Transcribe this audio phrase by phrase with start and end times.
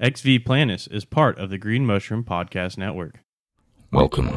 [0.00, 3.18] Ex V Planis is part of the Green Mushroom Podcast Network.
[3.90, 4.28] Welcome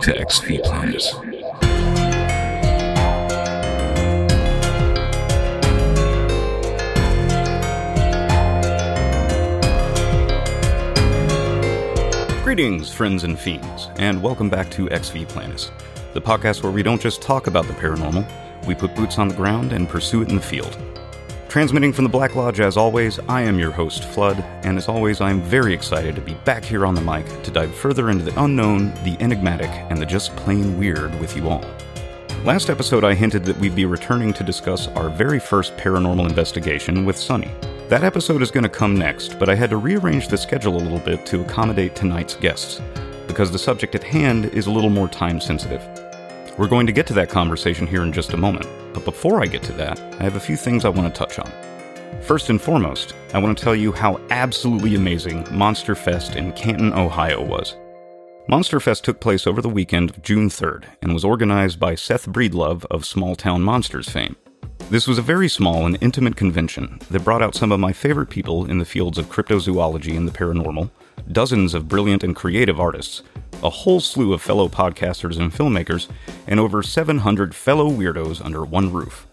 [0.00, 1.12] to Ex V Planis.
[12.42, 15.70] Greetings, friends and fiends, and welcome back to Ex V Planis,
[16.14, 18.26] the podcast where we don't just talk about the paranormal,
[18.66, 20.78] we put boots on the ground and pursue it in the field.
[21.50, 25.20] Transmitting from the Black Lodge, as always, I am your host, Flood, and as always,
[25.20, 28.24] I am very excited to be back here on the mic to dive further into
[28.24, 31.64] the unknown, the enigmatic, and the just plain weird with you all.
[32.44, 37.04] Last episode, I hinted that we'd be returning to discuss our very first paranormal investigation
[37.04, 37.50] with Sunny.
[37.88, 40.78] That episode is going to come next, but I had to rearrange the schedule a
[40.78, 42.80] little bit to accommodate tonight's guests,
[43.26, 45.82] because the subject at hand is a little more time sensitive.
[46.60, 49.46] We're going to get to that conversation here in just a moment, but before I
[49.46, 51.50] get to that, I have a few things I want to touch on.
[52.20, 56.92] First and foremost, I want to tell you how absolutely amazing Monster Fest in Canton,
[56.92, 57.76] Ohio was.
[58.46, 62.26] Monster Fest took place over the weekend of June 3rd and was organized by Seth
[62.26, 64.36] Breedlove of Small Town Monsters fame.
[64.90, 68.28] This was a very small and intimate convention that brought out some of my favorite
[68.28, 70.90] people in the fields of cryptozoology and the paranormal,
[71.32, 73.22] dozens of brilliant and creative artists,
[73.62, 76.08] a whole slew of fellow podcasters and filmmakers,
[76.46, 79.26] and over 700 fellow weirdos under one roof.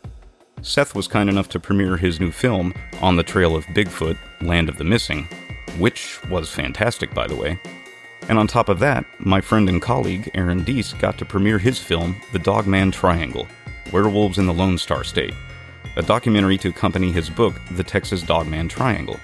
[0.62, 4.70] Seth was kind enough to premiere his new film, On the Trail of Bigfoot Land
[4.70, 5.28] of the Missing,
[5.78, 7.60] which was fantastic, by the way.
[8.30, 11.80] And on top of that, my friend and colleague Aaron Deese got to premiere his
[11.80, 13.48] film, The Dogman Triangle
[13.94, 15.34] Werewolves in the Lone Star State,
[15.96, 19.18] a documentary to accompany his book, The Texas Dogman Triangle.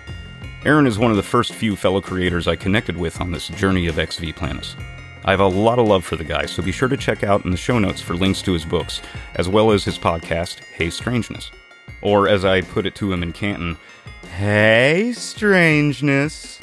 [0.65, 3.87] Aaron is one of the first few fellow creators I connected with on this journey
[3.87, 4.75] of Ex V Planis.
[5.25, 7.43] I have a lot of love for the guy, so be sure to check out
[7.43, 9.01] in the show notes for links to his books,
[9.35, 11.51] as well as his podcast, Hey Strangeness.
[12.01, 13.75] Or, as I put it to him in Canton,
[14.37, 16.61] Hey Strangeness.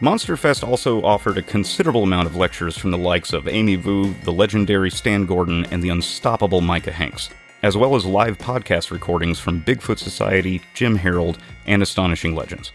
[0.00, 4.12] Monster Fest also offered a considerable amount of lectures from the likes of Amy Vu,
[4.24, 7.30] the legendary Stan Gordon, and the unstoppable Micah Hanks,
[7.62, 12.72] as well as live podcast recordings from Bigfoot Society, Jim Harold, and Astonishing Legends.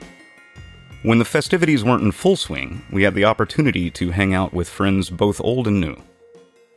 [1.04, 4.68] When the festivities weren't in full swing, we had the opportunity to hang out with
[4.68, 5.96] friends both old and new.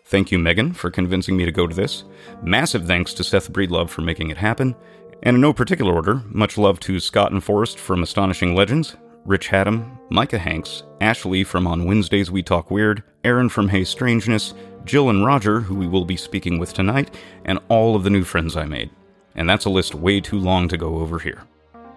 [0.05, 2.05] Thank you, Megan, for convincing me to go to this.
[2.43, 4.77] Massive thanks to Seth Breedlove for making it happen.
[5.23, 8.95] And in no particular order, much love to Scott and Forrest from Astonishing Legends,
[9.25, 14.53] Rich Haddam, Micah Hanks, Ashley from On Wednesdays We Talk Weird, Aaron from Hey Strangeness,
[14.85, 17.15] Jill and Roger, who we will be speaking with tonight,
[17.47, 18.91] and all of the new friends I made.
[19.35, 21.43] And that's a list way too long to go over here.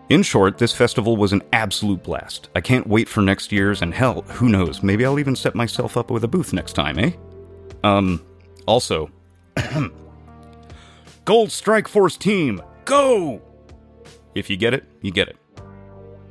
[0.09, 2.49] In short, this festival was an absolute blast.
[2.55, 5.95] I can't wait for next year's, and hell, who knows, maybe I'll even set myself
[5.95, 7.11] up with a booth next time, eh?
[7.85, 8.21] Um,
[8.65, 9.09] also,
[11.25, 13.41] Gold Strike Force Team, go!
[14.35, 15.37] If you get it, you get it.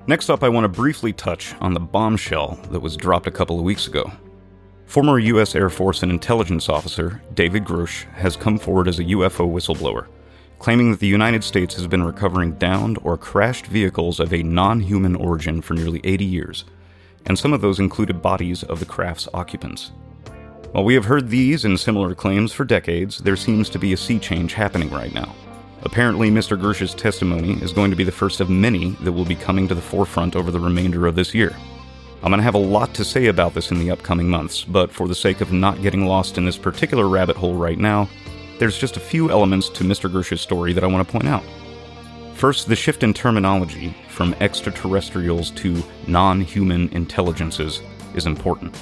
[0.07, 3.59] Next up, I want to briefly touch on the bombshell that was dropped a couple
[3.59, 4.13] of weeks ago.
[4.85, 5.55] Former U.S.
[5.55, 10.09] Air Force and intelligence officer David Grusch has come forward as a UFO whistleblower
[10.63, 14.79] claiming that the United States has been recovering downed or crashed vehicles of a non
[14.79, 16.65] human origin for nearly 80 years,
[17.27, 19.91] and some of those included bodies of the craft's occupants.
[20.71, 23.97] While we have heard these and similar claims for decades, there seems to be a
[23.97, 25.35] sea change happening right now.
[25.83, 26.57] Apparently, Mr.
[26.57, 29.75] Grusch's testimony is going to be the first of many that will be coming to
[29.75, 31.57] the forefront over the remainder of this year.
[32.23, 34.93] I'm going to have a lot to say about this in the upcoming months, but
[34.93, 38.09] for the sake of not getting lost in this particular rabbit hole right now,
[38.63, 40.09] there's just a few elements to Mr.
[40.09, 41.43] Grusch's story that I want to point out.
[42.35, 47.83] First, the shift in terminology from extraterrestrials to non human intelligences
[48.15, 48.81] is important.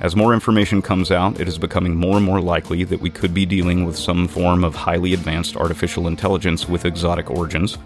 [0.00, 3.32] As more information comes out, it is becoming more and more likely that we could
[3.32, 7.78] be dealing with some form of highly advanced artificial intelligence with exotic origins,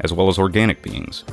[0.00, 1.24] as well as organic beings.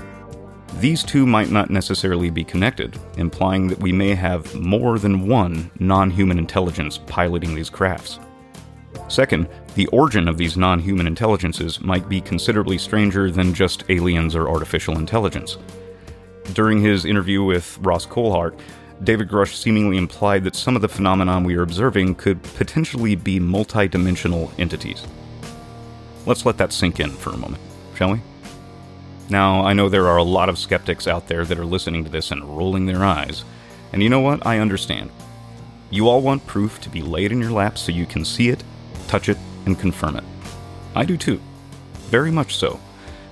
[0.82, 5.72] These two might not necessarily be connected, implying that we may have more than one
[5.80, 8.20] non human intelligence piloting these crafts.
[9.08, 14.36] Second, the origin of these non human intelligences might be considerably stranger than just aliens
[14.36, 15.58] or artificial intelligence.
[16.54, 18.58] During his interview with Ross Coulthart,
[19.04, 23.40] David Grusch seemingly implied that some of the phenomenon we are observing could potentially be
[23.40, 25.06] multidimensional entities.
[26.26, 27.64] Let's let that sink in for a moment,
[27.96, 28.22] shall we?
[29.30, 32.12] Now, I know there are a lot of skeptics out there that are listening to
[32.12, 33.44] this and rolling their eyes,
[33.92, 34.46] and you know what?
[34.46, 35.10] I understand.
[35.90, 38.64] You all want proof to be laid in your lap so you can see it
[39.08, 40.24] touch it, and confirm it.
[40.96, 41.40] I do too.
[42.10, 42.80] Very much so.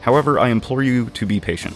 [0.02, 1.76] However, I implore you to be patient.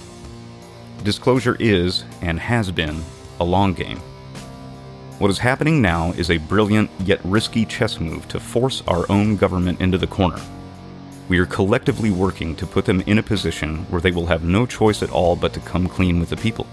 [1.04, 3.04] Disclosure is, and has been,
[3.40, 4.00] a long game.
[5.20, 9.36] What is happening now is a brilliant yet risky chess move to force our own
[9.36, 10.42] government into the corner.
[11.30, 14.66] We are collectively working to put them in a position where they will have no
[14.66, 16.66] choice at all but to come clean with the people.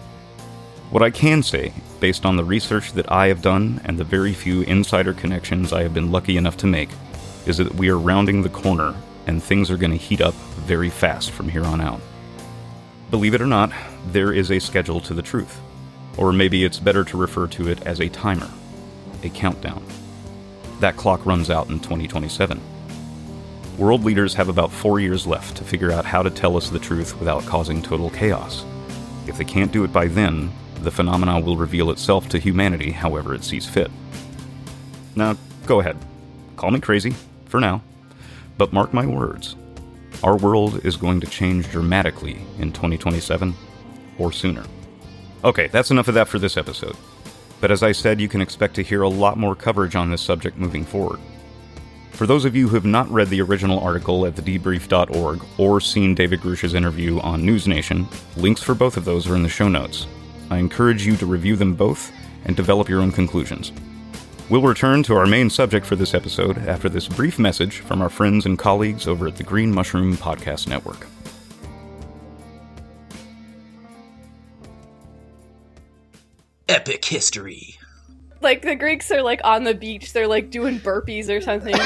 [0.90, 4.32] What I can say, based on the research that I have done and the very
[4.32, 6.90] few insider connections I have been lucky enough to make,
[7.46, 8.94] is that we are rounding the corner
[9.26, 12.00] and things are going to heat up very fast from here on out.
[13.10, 13.72] Believe it or not,
[14.08, 15.60] there is a schedule to the truth.
[16.16, 18.50] Or maybe it's better to refer to it as a timer,
[19.22, 19.84] a countdown.
[20.80, 22.60] That clock runs out in 2027.
[23.78, 26.78] World leaders have about four years left to figure out how to tell us the
[26.78, 28.64] truth without causing total chaos.
[29.26, 30.52] If they can't do it by then,
[30.82, 33.90] the phenomena will reveal itself to humanity however it sees fit.
[35.14, 35.36] Now,
[35.66, 35.96] go ahead.
[36.56, 37.14] Call me crazy,
[37.50, 37.82] for now.
[38.56, 39.56] But mark my words
[40.22, 43.54] our world is going to change dramatically in 2027
[44.18, 44.64] or sooner.
[45.44, 46.96] Okay, that's enough of that for this episode.
[47.60, 50.20] But as I said, you can expect to hear a lot more coverage on this
[50.20, 51.20] subject moving forward.
[52.12, 56.14] For those of you who have not read the original article at thedebrief.org or seen
[56.14, 58.06] David Grusch's interview on News Nation,
[58.36, 60.06] links for both of those are in the show notes.
[60.50, 62.12] I encourage you to review them both
[62.44, 63.72] and develop your own conclusions.
[64.50, 68.08] We'll return to our main subject for this episode after this brief message from our
[68.08, 71.06] friends and colleagues over at the Green Mushroom Podcast Network.
[76.68, 77.76] Epic history.
[78.40, 81.76] Like the Greeks are like on the beach, they're like doing burpees or something.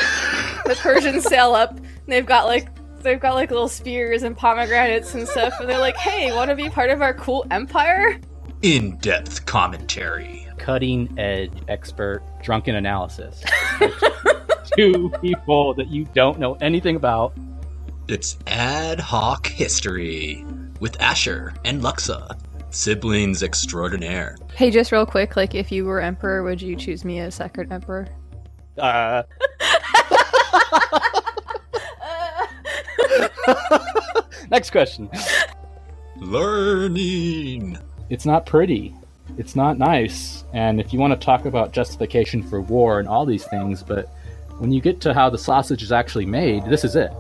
[0.64, 2.68] the Persians sail up, and they've got like
[3.02, 6.56] they've got like little spears and pomegranates and stuff, and they're like, "Hey, want to
[6.56, 8.18] be part of our cool empire?"
[8.62, 10.43] In depth commentary.
[10.64, 13.44] Cutting edge expert drunken analysis.
[14.78, 17.34] Two people that you don't know anything about.
[18.08, 20.42] It's ad hoc history
[20.80, 22.38] with Asher and Luxa,
[22.70, 24.38] siblings extraordinaire.
[24.54, 27.70] Hey, just real quick, like if you were emperor, would you choose me as second
[27.70, 28.08] emperor?
[28.78, 29.22] Uh,
[34.50, 35.10] next question.
[36.16, 37.76] Learning.
[38.08, 38.94] It's not pretty.
[39.36, 40.44] It's not nice.
[40.52, 44.08] And if you want to talk about justification for war and all these things, but
[44.58, 47.10] when you get to how the sausage is actually made, this is it.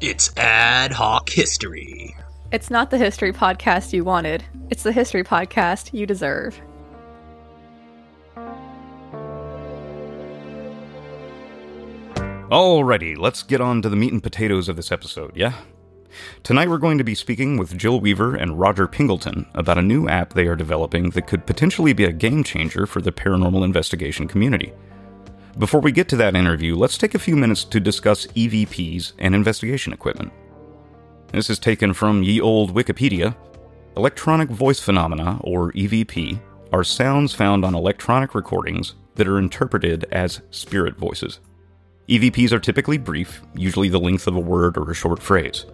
[0.00, 2.16] It's ad hoc history.
[2.50, 4.42] It's not the history podcast you wanted.
[4.70, 6.58] It's the history podcast you deserve.
[12.50, 15.52] Alrighty, let's get on to the meat and potatoes of this episode, yeah?
[16.42, 20.08] Tonight we're going to be speaking with Jill Weaver and Roger Pingleton about a new
[20.08, 24.28] app they are developing that could potentially be a game changer for the paranormal investigation
[24.28, 24.72] community.
[25.58, 29.34] Before we get to that interview, let's take a few minutes to discuss EVPs and
[29.34, 30.32] investigation equipment.
[31.32, 33.36] This is taken from ye old Wikipedia.
[33.96, 36.40] Electronic voice phenomena, or EVP,
[36.72, 41.40] are sounds found on electronic recordings that are interpreted as spirit voices.
[42.08, 45.66] EVPs are typically brief, usually the length of a word or a short phrase.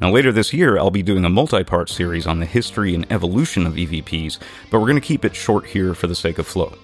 [0.00, 3.10] Now, later this year, I'll be doing a multi part series on the history and
[3.12, 4.38] evolution of EVPs,
[4.70, 6.76] but we're going to keep it short here for the sake of flow.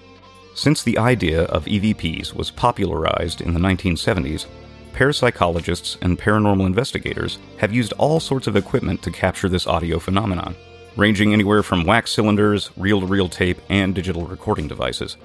[0.55, 4.45] Since the idea of EVPs was popularized in the 1970s,
[4.93, 10.55] parapsychologists and paranormal investigators have used all sorts of equipment to capture this audio phenomenon,
[10.97, 15.17] ranging anywhere from wax cylinders, reel to reel tape, and digital recording devices.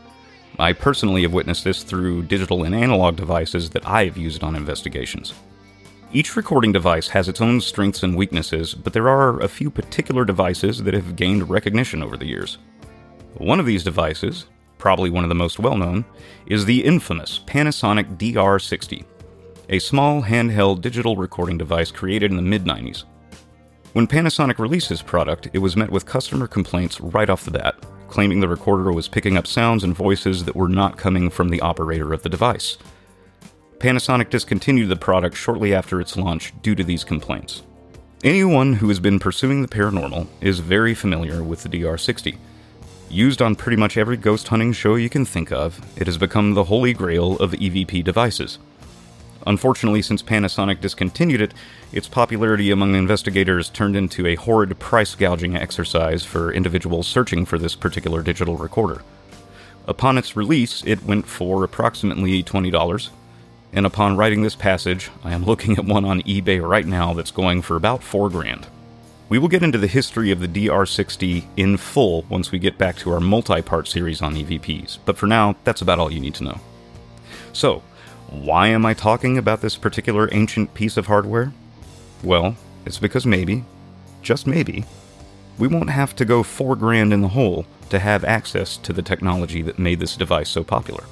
[0.58, 4.54] I personally have witnessed this through digital and analog devices that I have used on
[4.54, 5.34] investigations.
[6.16, 10.24] Each recording device has its own strengths and weaknesses, but there are a few particular
[10.24, 12.58] devices that have gained recognition over the years.
[13.38, 14.46] One of these devices,
[14.78, 16.04] probably one of the most well known,
[16.46, 19.04] is the infamous Panasonic DR60,
[19.70, 23.02] a small handheld digital recording device created in the mid 90s.
[23.92, 27.74] When Panasonic released this product, it was met with customer complaints right off the bat,
[28.06, 31.60] claiming the recorder was picking up sounds and voices that were not coming from the
[31.60, 32.78] operator of the device.
[33.84, 37.64] Panasonic discontinued the product shortly after its launch due to these complaints.
[38.22, 42.38] Anyone who has been pursuing the paranormal is very familiar with the DR60.
[43.10, 46.54] Used on pretty much every ghost hunting show you can think of, it has become
[46.54, 48.58] the holy grail of EVP devices.
[49.46, 51.52] Unfortunately, since Panasonic discontinued it,
[51.92, 57.58] its popularity among investigators turned into a horrid price gouging exercise for individuals searching for
[57.58, 59.02] this particular digital recorder.
[59.86, 63.10] Upon its release, it went for approximately $20,
[63.74, 67.32] and upon writing this passage, I am looking at one on eBay right now that's
[67.32, 68.68] going for about 4 grand.
[69.28, 72.96] We will get into the history of the DR60 in full once we get back
[72.98, 76.34] to our multi part series on EVPs, but for now, that's about all you need
[76.34, 76.60] to know.
[77.52, 77.82] So,
[78.30, 81.52] why am I talking about this particular ancient piece of hardware?
[82.22, 83.64] Well, it's because maybe,
[84.22, 84.84] just maybe,
[85.58, 89.02] we won't have to go four grand in the hole to have access to the
[89.02, 91.04] technology that made this device so popular.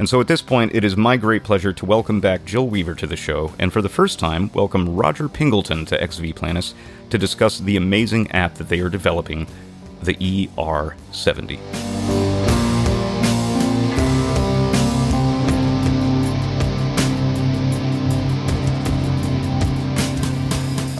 [0.00, 2.94] And so at this point, it is my great pleasure to welcome back Jill Weaver
[2.94, 6.72] to the show, and for the first time, welcome Roger Pingleton to Ex V Planis
[7.10, 9.46] to discuss the amazing app that they are developing
[10.02, 11.58] the ER70.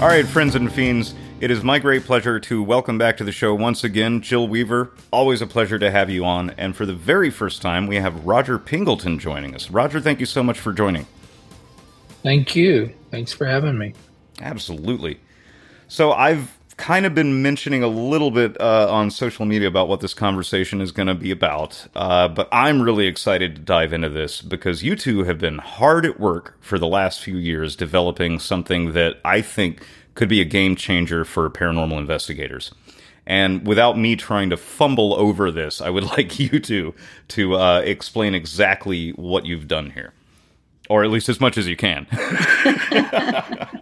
[0.03, 3.33] All right, friends and fiends, it is my great pleasure to welcome back to the
[3.33, 4.93] show once again Jill Weaver.
[5.11, 6.51] Always a pleasure to have you on.
[6.51, 9.71] And for the very first time, we have Roger Pingleton joining us.
[9.71, 11.07] Roger, thank you so much for joining.
[12.23, 12.93] Thank you.
[13.11, 13.95] Thanks for having me.
[14.43, 15.19] Absolutely.
[15.89, 20.01] So I've kind of been mentioning a little bit uh, on social media about what
[20.01, 24.09] this conversation is going to be about, uh, but I'm really excited to dive into
[24.09, 28.39] this because you two have been hard at work for the last few years developing
[28.39, 29.83] something that I think
[30.15, 32.73] could be a game changer for paranormal investigators.
[33.27, 36.95] And without me trying to fumble over this, I would like you two
[37.29, 40.13] to uh, explain exactly what you've done here,
[40.89, 42.07] or at least as much as you can.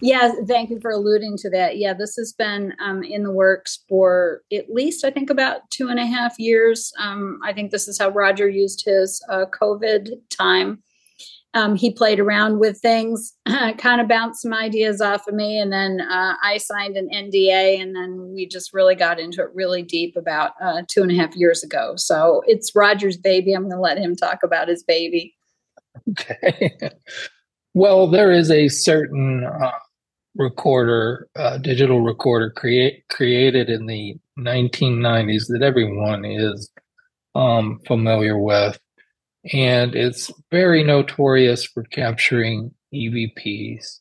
[0.00, 1.78] Yeah, thank you for alluding to that.
[1.78, 5.88] Yeah, this has been um, in the works for at least, I think, about two
[5.88, 6.92] and a half years.
[6.98, 10.82] Um, I think this is how Roger used his uh, COVID time.
[11.54, 13.32] Um, he played around with things,
[13.78, 17.80] kind of bounced some ideas off of me, and then uh, I signed an NDA,
[17.80, 21.14] and then we just really got into it really deep about uh, two and a
[21.14, 21.94] half years ago.
[21.96, 23.52] So it's Roger's baby.
[23.52, 25.36] I'm going to let him talk about his baby.
[26.10, 26.76] Okay.
[27.74, 29.70] well, there is a certain uh,
[30.36, 36.70] recorder, uh, digital recorder create, created in the 1990s that everyone is
[37.34, 38.78] um, familiar with.
[39.52, 43.98] And it's very notorious for capturing EVPs.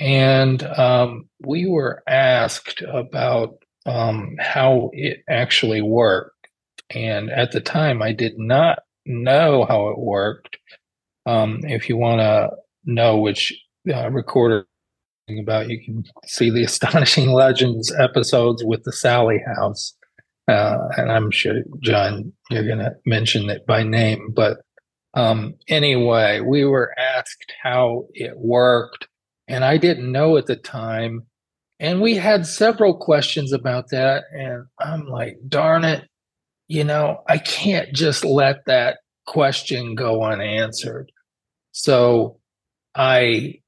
[0.00, 6.48] And um, we were asked about um, how it actually worked.
[6.90, 10.56] And at the time, I did not know how it worked.
[11.26, 12.50] Um, if you want to
[12.84, 13.52] know which
[13.92, 14.66] uh, recorder
[15.38, 19.94] about, you can see the Astonishing Legends episodes with the Sallie House.
[20.46, 24.32] Uh, and I'm sure, John, you're going to mention it by name.
[24.34, 24.58] But
[25.14, 29.08] um, anyway, we were asked how it worked,
[29.46, 31.26] and I didn't know at the time.
[31.80, 34.24] And we had several questions about that.
[34.32, 36.08] And I'm like, darn it,
[36.66, 41.12] you know, I can't just let that question go unanswered.
[41.72, 42.40] So
[42.94, 43.60] I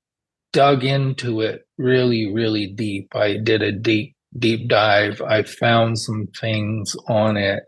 [0.52, 3.14] dug into it really, really deep.
[3.14, 5.22] I did a deep, deep dive.
[5.22, 7.62] I found some things on it.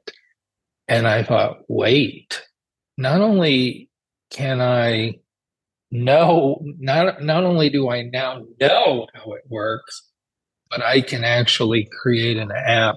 [0.88, 2.42] And I thought, wait,
[3.02, 3.90] not only
[4.30, 5.18] can I
[5.90, 10.08] know, not, not only do I now know how it works,
[10.70, 12.96] but I can actually create an app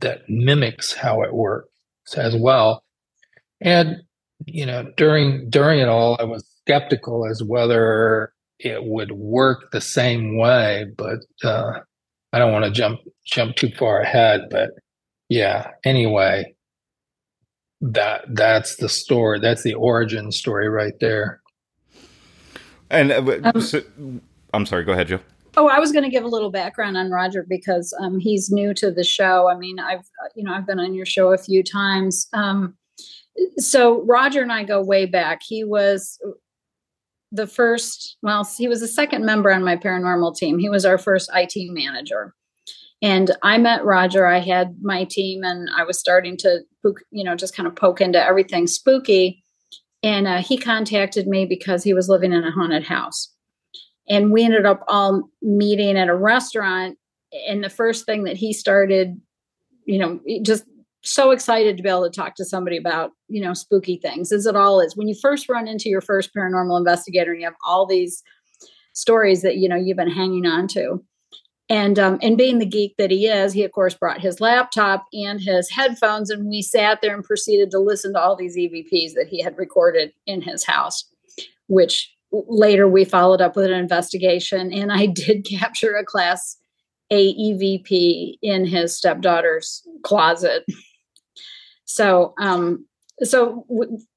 [0.00, 1.68] that mimics how it works
[2.16, 2.82] as well.
[3.60, 4.02] And,
[4.46, 9.80] you know, during, during it all, I was skeptical as whether it would work the
[9.80, 11.80] same way, but uh,
[12.32, 14.48] I don't want to jump jump too far ahead.
[14.50, 14.70] But
[15.28, 16.54] yeah, anyway,
[17.92, 19.40] that that's the story.
[19.40, 21.40] That's the origin story right there.
[22.90, 23.82] And uh, um, so,
[24.52, 24.84] I'm sorry.
[24.84, 25.20] Go ahead, Joe.
[25.56, 28.74] Oh, I was going to give a little background on Roger because um, he's new
[28.74, 29.48] to the show.
[29.48, 32.28] I mean, I've you know I've been on your show a few times.
[32.32, 32.74] Um,
[33.58, 35.40] so Roger and I go way back.
[35.46, 36.18] He was
[37.32, 40.58] the first, well, he was the second member on my paranormal team.
[40.58, 42.32] He was our first IT manager.
[43.02, 44.24] And I met Roger.
[44.24, 46.60] I had my team and I was starting to,
[47.10, 49.42] you know, just kind of poke into everything spooky.
[50.02, 53.32] And uh, he contacted me because he was living in a haunted house.
[54.08, 56.98] And we ended up all meeting at a restaurant.
[57.48, 59.18] And the first thing that he started,
[59.86, 60.64] you know, just
[61.04, 64.46] so excited to be able to talk to somebody about you know spooky things as
[64.46, 67.54] it all is when you first run into your first paranormal investigator and you have
[67.66, 68.22] all these
[68.94, 71.04] stories that you know you've been hanging on to
[71.68, 75.04] and um, and being the geek that he is he of course brought his laptop
[75.12, 79.14] and his headphones and we sat there and proceeded to listen to all these evps
[79.14, 81.04] that he had recorded in his house
[81.66, 86.56] which later we followed up with an investigation and i did capture a class
[87.10, 90.64] a evp in his stepdaughter's closet
[91.84, 92.86] so, um,
[93.22, 93.66] so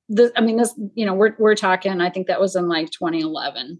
[0.09, 2.01] the, I mean, this, you know, we're we're talking.
[2.01, 3.79] I think that was in like 2011.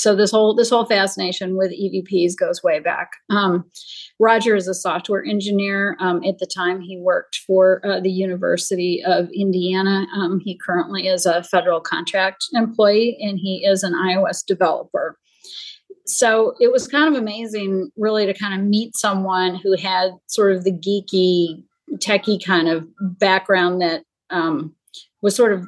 [0.00, 3.12] So this whole this whole fascination with EVPs goes way back.
[3.28, 3.70] Um,
[4.18, 5.96] Roger is a software engineer.
[6.00, 10.06] Um, at the time, he worked for uh, the University of Indiana.
[10.14, 15.18] Um, he currently is a federal contract employee, and he is an iOS developer.
[16.06, 20.56] So it was kind of amazing, really, to kind of meet someone who had sort
[20.56, 21.62] of the geeky
[21.96, 24.74] techie kind of background that um,
[25.20, 25.66] was sort of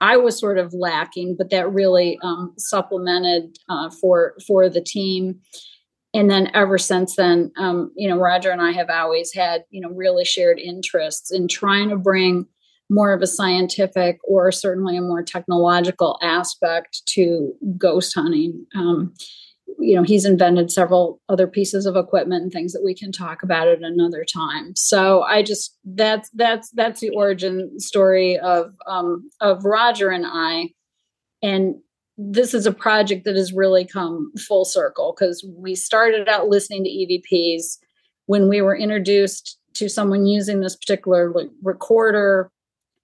[0.00, 5.40] I was sort of lacking, but that really um, supplemented uh, for for the team.
[6.12, 9.80] and then ever since then, um, you know, Roger and I have always had, you
[9.80, 12.46] know, really shared interests in trying to bring
[12.90, 18.66] more of a scientific or certainly a more technological aspect to ghost hunting.
[18.74, 19.14] Um,
[19.80, 23.42] you know, he's invented several other pieces of equipment and things that we can talk
[23.42, 24.74] about at another time.
[24.76, 30.70] So I just that's that's that's the origin story of um, of Roger and I,
[31.42, 31.76] and
[32.22, 36.84] this is a project that has really come full circle because we started out listening
[36.84, 37.78] to EVPs
[38.26, 41.32] when we were introduced to someone using this particular
[41.62, 42.50] recorder.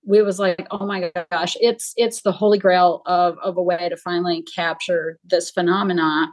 [0.04, 3.88] We was like, oh my gosh, it's it's the holy grail of of a way
[3.88, 6.30] to finally capture this phenomena.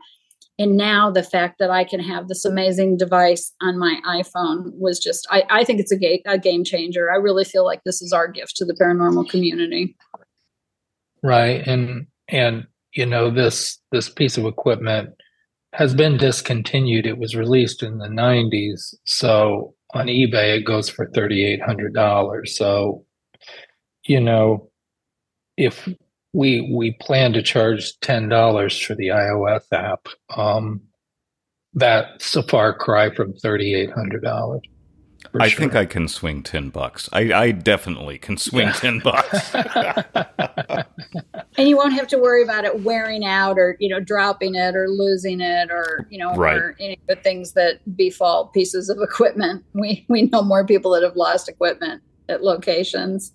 [0.59, 4.99] And now the fact that I can have this amazing device on my iPhone was
[4.99, 7.11] just, I, I think it's a, ga- a game changer.
[7.11, 9.95] I really feel like this is our gift to the paranormal community.
[11.23, 11.65] Right.
[11.65, 15.09] And, and you know this this piece of equipment
[15.73, 17.05] has been discontinued.
[17.05, 22.47] It was released in the 90s, so on eBay it goes for $3,800.
[22.47, 23.05] So,
[24.05, 24.69] you know,
[25.57, 25.87] if
[26.33, 30.81] we we plan to charge ten dollars for the iOS app, um,
[31.73, 34.61] that's a far cry from thirty eight hundred dollars.
[35.39, 35.59] I sure.
[35.59, 37.09] think I can swing ten bucks.
[37.13, 38.73] I, I definitely can swing yeah.
[38.73, 39.55] ten bucks.
[41.57, 44.75] and you won't have to worry about it wearing out or you know dropping it
[44.75, 46.57] or losing it or you know right.
[46.57, 49.63] or any of the things that befall pieces of equipment.
[49.73, 53.33] We we know more people that have lost equipment at locations.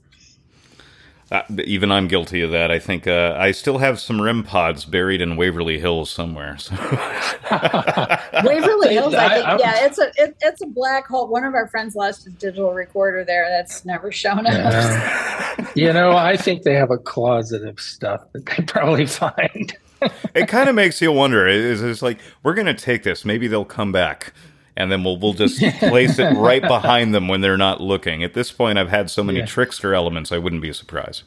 [1.31, 2.71] Uh, even I'm guilty of that.
[2.71, 6.57] I think uh, I still have some REM pods buried in Waverly Hills somewhere.
[6.57, 6.75] So.
[8.45, 11.29] Waverly Hills, I think, I, yeah, it's a it, it's a black hole.
[11.29, 13.47] One of our friends lost his digital recorder there.
[13.51, 14.55] That's never shown up.
[14.55, 15.71] Yeah.
[15.75, 19.77] you know, I think they have a closet of stuff that they probably find.
[20.35, 21.47] it kind of makes you wonder.
[21.47, 23.27] Is it's like we're going to take this?
[23.27, 24.33] Maybe they'll come back
[24.79, 28.23] and then we'll we'll just place it right behind them when they're not looking.
[28.25, 29.47] At this point, I've had so many yeah.
[29.47, 31.25] trickster elements, I wouldn't be surprised.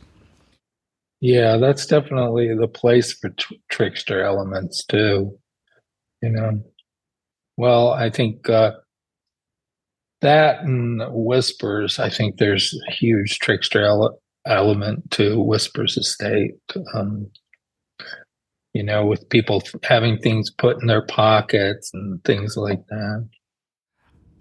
[1.19, 5.37] Yeah, that's definitely the place for t- trickster elements too.
[6.23, 6.63] You know,
[7.57, 8.71] well, I think uh,
[10.21, 11.99] that and whispers.
[11.99, 16.55] I think there's a huge trickster ele- element to whispers estate.
[16.95, 17.29] Um,
[18.73, 23.27] you know, with people having things put in their pockets and things like that.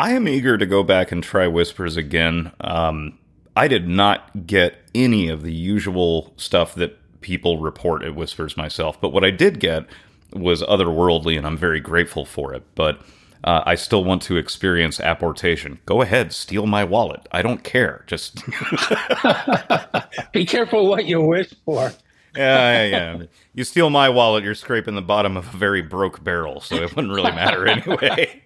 [0.01, 2.53] I am eager to go back and try Whispers again.
[2.63, 3.19] Um,
[3.55, 8.99] I did not get any of the usual stuff that people report at Whispers myself,
[8.99, 9.85] but what I did get
[10.33, 12.63] was otherworldly, and I'm very grateful for it.
[12.75, 13.03] But
[13.45, 15.81] uh, I still want to experience apportation.
[15.85, 17.29] Go ahead, steal my wallet.
[17.31, 18.05] I don't care.
[18.07, 18.43] Just
[20.33, 21.93] be careful what you wish for.
[22.35, 23.23] yeah, yeah.
[23.53, 26.97] You steal my wallet, you're scraping the bottom of a very broke barrel, so it
[26.97, 28.43] wouldn't really matter anyway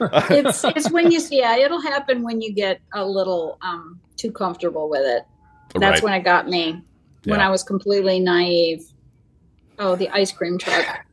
[0.00, 4.88] it's it's when you yeah it'll happen when you get a little um too comfortable
[4.88, 5.22] with it
[5.74, 6.02] that's right.
[6.02, 6.82] when it got me
[7.24, 7.30] yeah.
[7.30, 8.84] when i was completely naive
[9.78, 11.06] oh the ice cream truck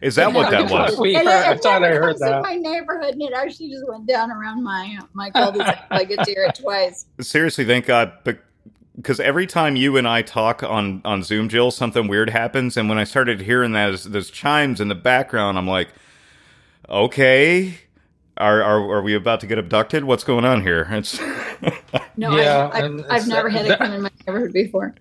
[0.00, 0.98] is that what that was?
[0.98, 2.36] We heard, I thought I heard that.
[2.36, 5.86] In my neighborhood, and it actually just went down around my my cul-de-sac.
[5.90, 7.06] I get to hear it twice.
[7.20, 8.12] Seriously, thank God.
[8.96, 12.88] Because every time you and I talk on on Zoom, Jill, something weird happens, and
[12.88, 15.88] when I started hearing those those chimes in the background, I'm like,
[16.88, 17.78] okay,
[18.36, 20.04] are, are are we about to get abducted?
[20.04, 20.86] What's going on here?
[20.90, 21.20] It's
[22.16, 24.94] no, yeah, I, have I've never had it come in my neighborhood before.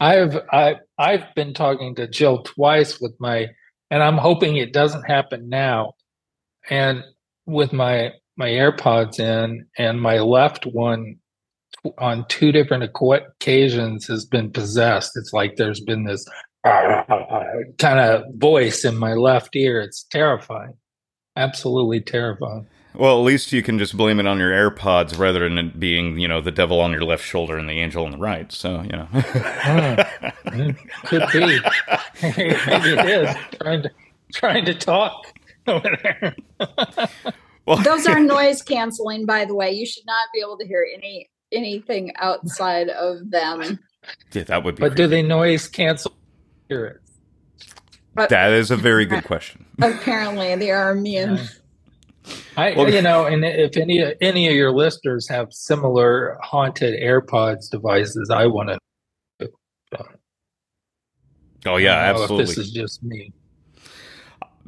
[0.00, 3.48] I've I I've been talking to Jill twice with my,
[3.90, 5.94] and I'm hoping it doesn't happen now.
[6.68, 7.02] And
[7.46, 11.16] with my my AirPods in, and my left one
[11.96, 15.16] on two different occasions has been possessed.
[15.16, 16.26] It's like there's been this
[16.64, 19.80] kind of voice in my left ear.
[19.80, 20.74] It's terrifying
[21.36, 22.66] absolutely terrifying.
[22.94, 26.18] Well, at least you can just blame it on your AirPods rather than it being,
[26.18, 28.50] you know, the devil on your left shoulder and the angel on the right.
[28.50, 29.08] So, you know.
[31.04, 31.60] could be.
[32.22, 33.36] Maybe it is.
[33.60, 33.90] Trying to
[34.32, 35.26] trying to talk
[35.68, 36.34] over there.
[37.66, 39.70] well, those are noise canceling, by the way.
[39.70, 43.78] You should not be able to hear any anything outside of them.
[44.32, 44.80] Yeah, that would be.
[44.80, 45.02] But creepy.
[45.02, 46.12] do they noise cancel?
[46.68, 47.09] Hear it.
[48.20, 49.64] Uh, that is a very good question.
[49.80, 51.40] Apparently, they are immune.
[52.56, 57.70] I, well, you know, and if any any of your listeners have similar haunted AirPods
[57.70, 58.78] devices, I want
[59.40, 59.48] to.
[61.66, 62.44] oh yeah, absolutely.
[62.44, 63.32] this is just me.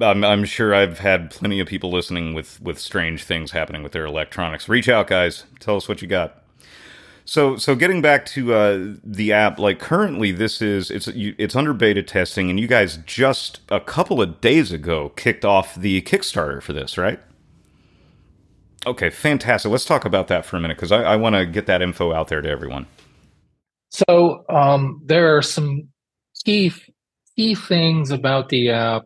[0.00, 3.92] I'm, I'm sure I've had plenty of people listening with with strange things happening with
[3.92, 4.68] their electronics.
[4.68, 5.44] Reach out, guys.
[5.60, 6.41] Tell us what you got.
[7.24, 11.72] So, so getting back to uh, the app, like currently, this is it's it's under
[11.72, 16.60] beta testing, and you guys just a couple of days ago kicked off the Kickstarter
[16.60, 17.20] for this, right?
[18.86, 19.70] Okay, fantastic.
[19.70, 22.12] Let's talk about that for a minute because I, I want to get that info
[22.12, 22.86] out there to everyone.
[23.90, 25.88] So, um, there are some
[26.44, 26.72] key
[27.36, 29.02] key things about the app,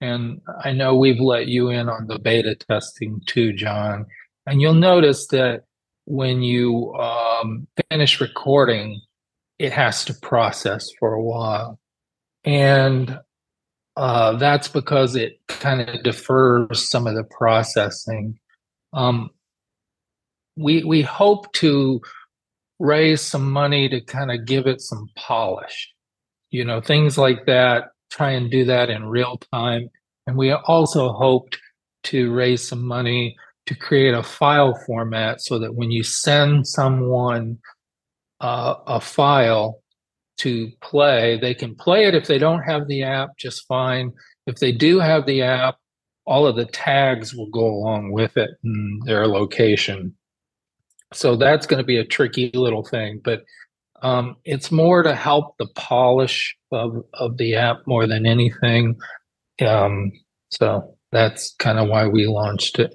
[0.00, 4.06] and I know we've let you in on the beta testing too, John.
[4.46, 5.64] And you'll notice that
[6.10, 9.00] when you um, finish recording,
[9.60, 11.78] it has to process for a while.
[12.44, 13.20] And
[13.96, 18.40] uh, that's because it kind of defers some of the processing.
[18.92, 19.30] Um,
[20.56, 22.00] we we hope to
[22.80, 25.92] raise some money to kind of give it some polish,
[26.50, 27.84] you know, things like that.
[28.10, 29.90] Try and do that in real time,
[30.26, 31.56] and we also hoped
[32.04, 33.36] to raise some money
[33.70, 37.56] to create a file format so that when you send someone
[38.40, 39.80] uh, a file
[40.38, 44.12] to play, they can play it if they don't have the app, just fine.
[44.48, 45.76] If they do have the app,
[46.26, 50.16] all of the tags will go along with it and their location.
[51.12, 53.44] So that's going to be a tricky little thing, but
[54.02, 58.96] um, it's more to help the polish of, of the app more than anything.
[59.64, 60.10] Um,
[60.50, 62.92] so that's kind of why we launched it.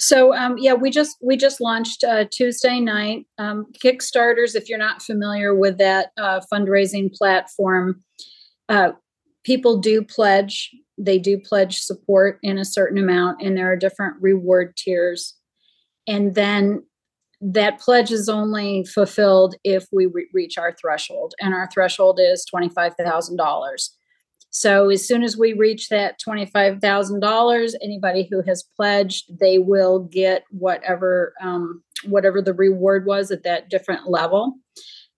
[0.00, 4.56] So um, yeah, we just we just launched uh, Tuesday night um, Kickstarters.
[4.56, 8.02] If you're not familiar with that uh, fundraising platform,
[8.70, 8.92] uh,
[9.44, 10.70] people do pledge.
[10.96, 15.34] They do pledge support in a certain amount, and there are different reward tiers.
[16.06, 16.82] And then
[17.42, 22.46] that pledge is only fulfilled if we re- reach our threshold, and our threshold is
[22.46, 23.94] twenty five thousand dollars.
[24.50, 30.44] So as soon as we reach that $25,000, anybody who has pledged, they will get
[30.50, 34.54] whatever um, whatever the reward was at that different level.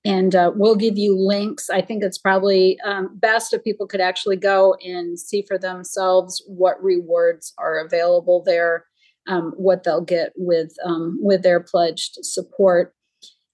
[0.05, 1.71] And uh, we'll give you links.
[1.71, 6.43] I think it's probably um, best if people could actually go and see for themselves
[6.47, 8.87] what rewards are available there,
[9.29, 12.95] um, what they'll get with um, with their pledged support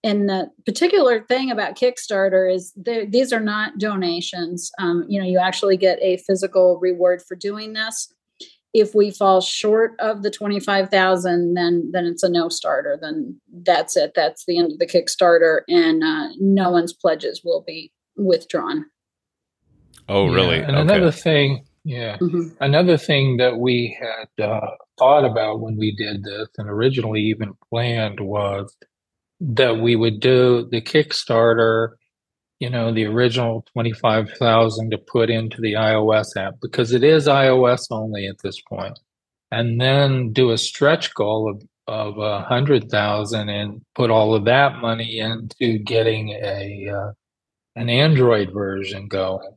[0.05, 4.71] and the particular thing about Kickstarter is these are not donations.
[4.79, 8.13] Um, you know, you actually get a physical reward for doing this.
[8.75, 12.99] If we fall short of the twenty five thousand, then then it's a no starter.
[13.01, 14.13] Then that's it.
[14.15, 18.85] That's the end of the Kickstarter, and uh, no one's pledges will be withdrawn.
[20.09, 20.59] Oh, really?
[20.59, 20.69] Yeah.
[20.69, 20.83] And okay.
[20.83, 22.49] another thing, yeah, mm-hmm.
[22.61, 27.55] another thing that we had uh, thought about when we did this, and originally even
[27.71, 28.77] planned was
[29.41, 31.91] that we would do the Kickstarter,
[32.61, 37.87] you know, the original 25,000 to put into the iOS app because it is iOS
[37.91, 38.99] only at this point.
[39.51, 44.45] And then do a stretch goal of of a hundred thousand and put all of
[44.45, 47.13] that money into getting a uh,
[47.77, 49.55] an Android version going.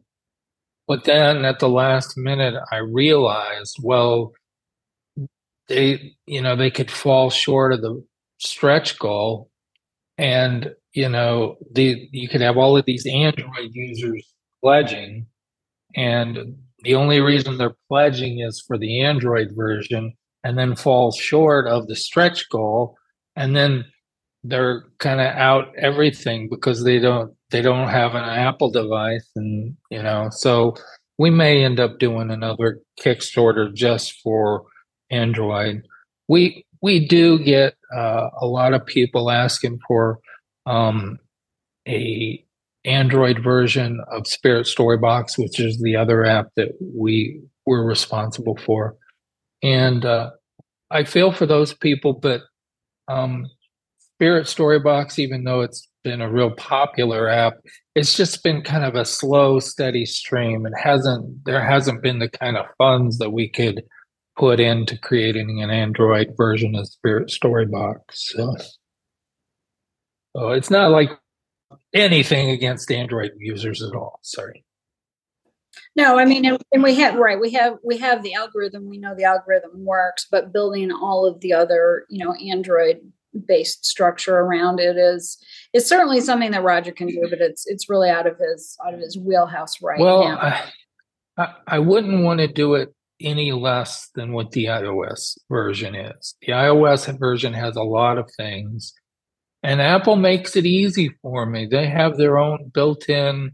[0.88, 4.32] But then at the last minute, I realized, well,
[5.68, 8.02] they you know they could fall short of the
[8.40, 9.51] stretch goal
[10.22, 15.26] and you know the you could have all of these android users pledging
[15.96, 21.68] and the only reason they're pledging is for the android version and then falls short
[21.68, 22.96] of the stretch goal
[23.36, 23.84] and then
[24.44, 29.76] they're kind of out everything because they don't they don't have an apple device and
[29.90, 30.74] you know so
[31.18, 34.66] we may end up doing another kickstarter just for
[35.12, 35.88] android.
[36.28, 40.20] We we do get uh, a lot of people asking for
[40.66, 41.20] um,
[41.88, 42.44] a
[42.84, 48.96] Android version of Spirit Storybox, which is the other app that we were responsible for.
[49.62, 50.32] And uh,
[50.90, 52.42] I feel for those people, but
[53.08, 53.46] um,
[54.16, 57.58] Spirit Storybox, even though it's been a real popular app,
[57.94, 60.66] it's just been kind of a slow, steady stream.
[60.66, 63.84] It hasn't there hasn't been the kind of funds that we could
[64.38, 68.00] put into creating an Android version of Spirit Storybox.
[68.14, 68.56] So,
[70.36, 71.12] so it's not like
[71.94, 74.20] anything against Android users at all.
[74.24, 74.64] Sorry.
[75.96, 77.40] No, I mean, and we have right.
[77.40, 78.90] We have we have the algorithm.
[78.90, 83.02] We know the algorithm works, but building all of the other, you know, Android
[83.48, 85.38] based structure around it is
[85.74, 88.94] is certainly something that Roger can do, but it's it's really out of his out
[88.94, 90.38] of his wheelhouse right well, now.
[90.38, 90.72] I,
[91.38, 96.36] I, I wouldn't want to do it any less than what the iOS version is.
[96.42, 98.94] The iOS version has a lot of things,
[99.64, 101.66] and Apple makes it easy for me.
[101.66, 103.52] They have their own built in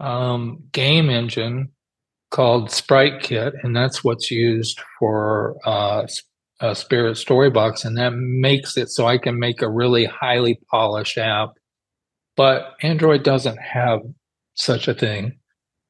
[0.00, 1.70] um, game engine
[2.30, 6.06] called Sprite Kit, and that's what's used for uh,
[6.60, 11.18] uh, Spirit Storybox, and that makes it so I can make a really highly polished
[11.18, 11.50] app.
[12.36, 14.00] But Android doesn't have
[14.54, 15.38] such a thing,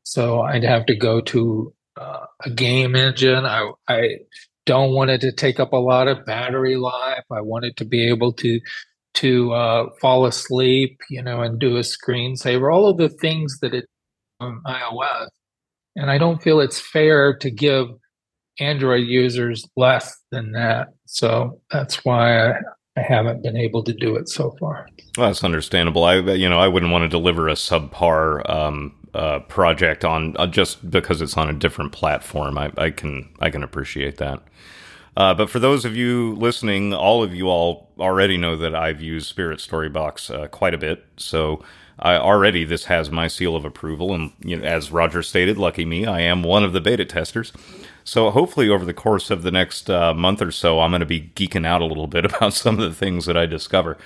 [0.02, 3.44] so I'd have to go to uh, a game engine.
[3.44, 4.18] I I
[4.66, 7.24] don't want it to take up a lot of battery life.
[7.30, 8.60] I want it to be able to
[9.14, 12.72] to uh, fall asleep, you know, and do a screensaver.
[12.72, 13.86] All of the things that it
[14.40, 15.28] on iOS,
[15.96, 17.88] and I don't feel it's fair to give
[18.58, 20.88] Android users less than that.
[21.06, 22.54] So that's why I,
[22.96, 24.86] I haven't been able to do it so far.
[25.16, 26.04] Well, that's understandable.
[26.04, 30.46] I, you know, I wouldn't want to deliver a subpar um, uh, project on uh,
[30.46, 32.58] just because it's on a different platform.
[32.58, 34.42] I, I can I can appreciate that.
[35.16, 39.02] Uh, but for those of you listening, all of you all already know that I've
[39.02, 41.04] used Spirit Storybox uh, quite a bit.
[41.18, 41.62] So
[41.98, 45.84] I already this has my seal of approval, and you know, as Roger stated, lucky
[45.84, 47.52] me, I am one of the beta testers.
[48.04, 51.06] So hopefully, over the course of the next uh, month or so, I'm going to
[51.06, 53.98] be geeking out a little bit about some of the things that I discover,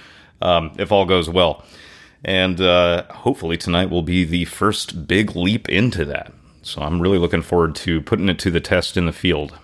[0.42, 1.64] um, if all goes well.
[2.24, 6.32] And uh, hopefully, tonight will be the first big leap into that.
[6.62, 9.56] So I'm really looking forward to putting it to the test in the field.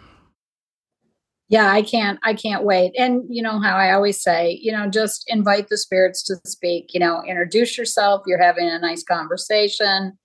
[1.48, 2.18] Yeah, I can't.
[2.22, 2.92] I can't wait.
[2.96, 6.94] And you know how I always say, you know, just invite the spirits to speak.
[6.94, 8.22] You know, introduce yourself.
[8.26, 10.18] You're having a nice conversation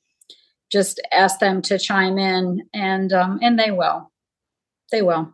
[0.71, 4.11] just ask them to chime in and um, and they will
[4.91, 5.33] they will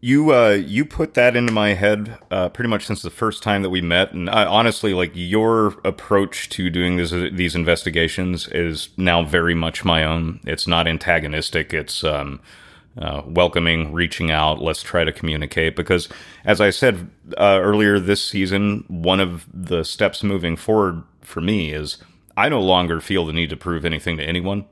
[0.00, 3.62] you uh you put that into my head uh pretty much since the first time
[3.62, 9.24] that we met and I, honestly like your approach to doing these investigations is now
[9.24, 12.40] very much my own it's not antagonistic it's um
[12.96, 14.60] uh, welcoming, reaching out.
[14.60, 16.08] Let's try to communicate because,
[16.44, 21.72] as I said uh, earlier this season, one of the steps moving forward for me
[21.72, 21.98] is
[22.36, 24.64] I no longer feel the need to prove anything to anyone.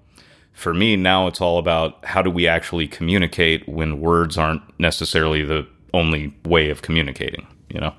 [0.56, 5.44] For me, now it's all about how do we actually communicate when words aren't necessarily
[5.44, 7.94] the only way of communicating, you know?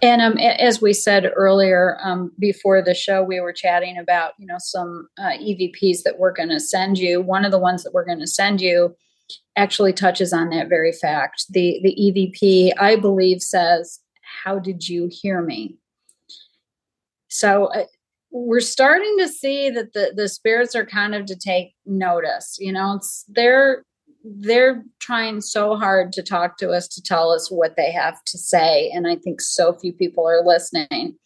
[0.00, 4.46] And um, as we said earlier, um, before the show, we were chatting about you
[4.46, 7.20] know some uh, EVPs that we're going to send you.
[7.20, 8.96] One of the ones that we're going to send you
[9.54, 11.44] actually touches on that very fact.
[11.50, 14.00] The the EVP, I believe, says,
[14.44, 15.76] "How did you hear me?"
[17.28, 17.84] So uh,
[18.34, 22.72] we're starting to see that the the spirits are kind of to take notice you
[22.72, 23.84] know it's they're
[24.24, 28.36] they're trying so hard to talk to us to tell us what they have to
[28.36, 31.16] say and i think so few people are listening.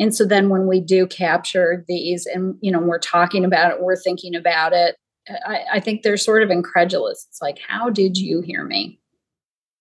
[0.00, 3.82] And so then when we do capture these and you know we're talking about it
[3.82, 4.96] we're thinking about it
[5.44, 7.26] i, I think they're sort of incredulous.
[7.28, 9.00] It's like how did you hear me?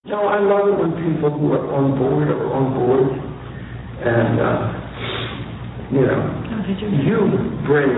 [0.05, 3.11] No i love it when people who are on board are on board
[4.01, 4.87] and uh
[5.91, 7.19] you know, you
[7.65, 7.93] bring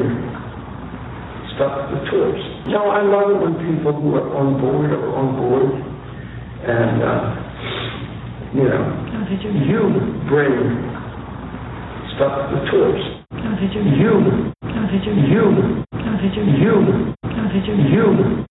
[1.55, 2.41] stuff to the tours.
[2.67, 5.73] No, I love it when people who are on board are on board,
[6.63, 7.39] and uh,
[8.53, 9.10] you know,
[9.65, 9.82] you
[10.29, 10.53] bring
[12.15, 13.01] stuff to the tours.
[13.60, 14.53] You, you,
[15.13, 15.49] you,
[17.89, 18.45] you.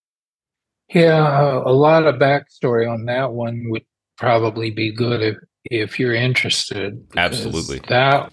[0.90, 3.84] Yeah, a lot of backstory on that one would
[4.16, 7.06] probably be good if if you're interested.
[7.16, 7.80] Absolutely.
[7.88, 8.32] That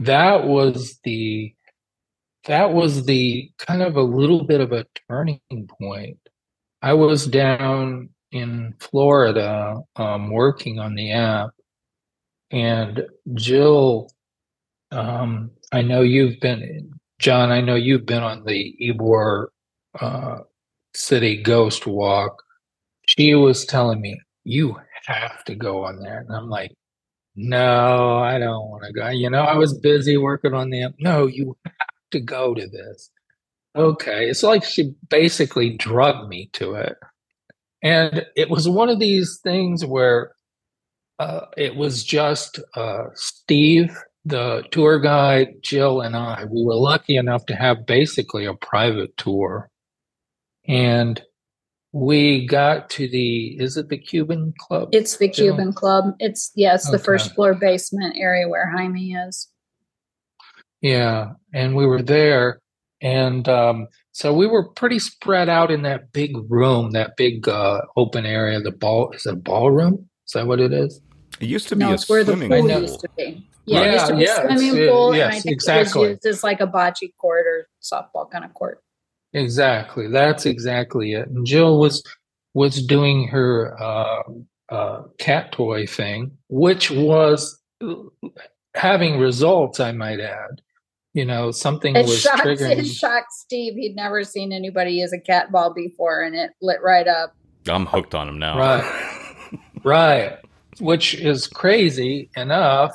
[0.00, 1.54] that was the
[2.46, 6.18] that was the kind of a little bit of a turning point.
[6.80, 11.50] I was down in Florida um, working on the app,
[12.50, 14.10] and Jill,
[14.90, 19.48] um, I know you've been, John, I know you've been on the Ybor
[20.00, 20.38] uh,
[20.94, 22.42] City Ghost Walk.
[23.06, 26.20] She was telling me, you have to go on there.
[26.20, 26.72] And I'm like,
[27.42, 29.08] no, I don't want to go.
[29.08, 30.92] You know, I was busy working on the.
[30.98, 31.74] No, you have
[32.10, 33.10] to go to this.
[33.74, 34.28] Okay.
[34.28, 36.96] It's like she basically drugged me to it.
[37.82, 40.34] And it was one of these things where
[41.18, 46.44] uh, it was just uh, Steve, the tour guide, Jill, and I.
[46.44, 49.70] We were lucky enough to have basically a private tour.
[50.68, 51.22] And
[51.92, 54.90] we got to the is it the Cuban Club?
[54.92, 56.14] It's the Cuban Club.
[56.18, 59.48] It's yes, yeah, the first floor basement area where Jaime is.
[60.80, 62.60] Yeah, and we were there,
[63.02, 67.82] and um, so we were pretty spread out in that big room, that big uh,
[67.96, 68.60] open area.
[68.60, 70.08] The ball is it a ballroom?
[70.26, 71.00] Is that what it is?
[71.40, 72.80] It used to be no, a it's where the pool pool.
[72.82, 73.46] used to be.
[73.66, 76.02] Yeah, yeah, it used to be yeah, swimming pool, yes, and I think exactly.
[76.02, 78.82] it was used as like a bocce court or softball kind of court.
[79.32, 80.08] Exactly.
[80.08, 81.28] That's exactly it.
[81.28, 82.02] And Jill was
[82.54, 84.22] was doing her uh,
[84.70, 87.60] uh, cat toy thing, which was
[88.74, 89.80] having results.
[89.80, 90.62] I might add.
[91.12, 92.78] You know, something it was shocked, triggering.
[92.78, 93.74] It shocked Steve.
[93.74, 97.34] He'd never seen anybody use a cat ball before, and it lit right up.
[97.68, 98.58] I'm hooked on him now.
[98.58, 99.16] Right.
[99.82, 100.38] Right.
[100.78, 102.92] Which is crazy enough,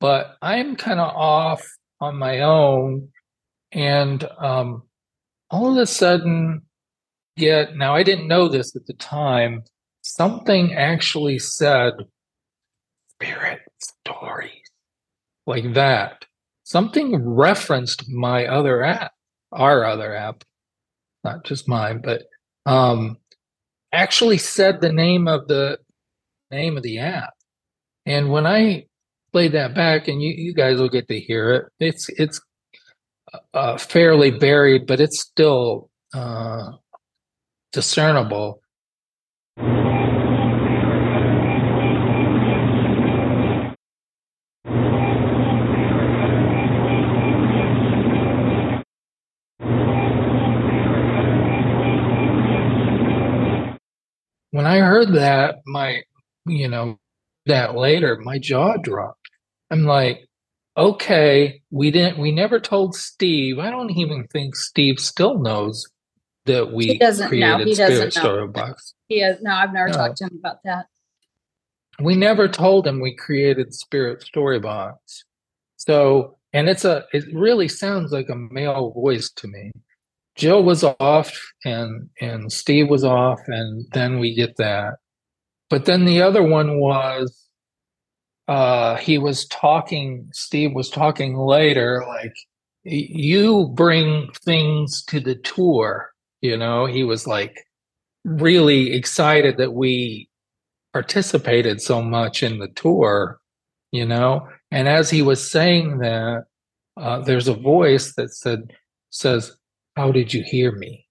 [0.00, 1.64] but I'm kind of off
[2.00, 3.08] on my own.
[3.72, 4.82] And um,
[5.50, 6.62] all of a sudden,
[7.36, 9.64] get now, I didn't know this at the time.
[10.02, 11.92] Something actually said
[13.08, 14.50] spirit stories
[15.46, 16.24] like that.
[16.64, 19.12] Something referenced my other app,
[19.52, 20.44] our other app,
[21.24, 22.22] not just mine, but
[22.66, 23.16] um,
[23.92, 25.78] actually said the name of the
[26.50, 27.34] name of the app.
[28.06, 28.86] And when I
[29.32, 32.40] played that back, and you, you guys will get to hear it, it's it's
[33.54, 36.72] uh, fairly buried, but it's still uh,
[37.72, 38.60] discernible.
[54.52, 56.02] When I heard that, my,
[56.44, 56.98] you know,
[57.46, 59.30] that later, my jaw dropped.
[59.70, 60.28] I'm like,
[60.76, 63.58] okay, we didn't, we never told Steve.
[63.58, 65.86] I don't even think Steve still knows
[66.46, 67.28] that we He doesn't know.
[67.28, 68.28] created He Spirit doesn't know.
[68.30, 68.94] Story Box.
[69.08, 69.96] He has, no, I've never No.
[69.96, 70.86] talked to him about that.
[72.00, 74.94] we never told him we created spirit storybox
[75.76, 79.70] so and it's a it really sounds like a male voice to me
[80.36, 81.30] jill was off
[81.64, 84.94] and and steve was off and then we get that
[85.68, 87.39] but then the other one was
[88.50, 92.34] uh he was talking steve was talking later like
[92.84, 96.10] you bring things to the tour
[96.42, 97.56] you know he was like
[98.24, 100.28] really excited that we
[100.92, 103.40] participated so much in the tour,
[103.92, 104.48] you know.
[104.70, 106.44] And as he was saying that,
[106.96, 108.72] uh, there's a voice that said,
[109.10, 109.56] "says
[109.96, 111.06] How did you hear me?"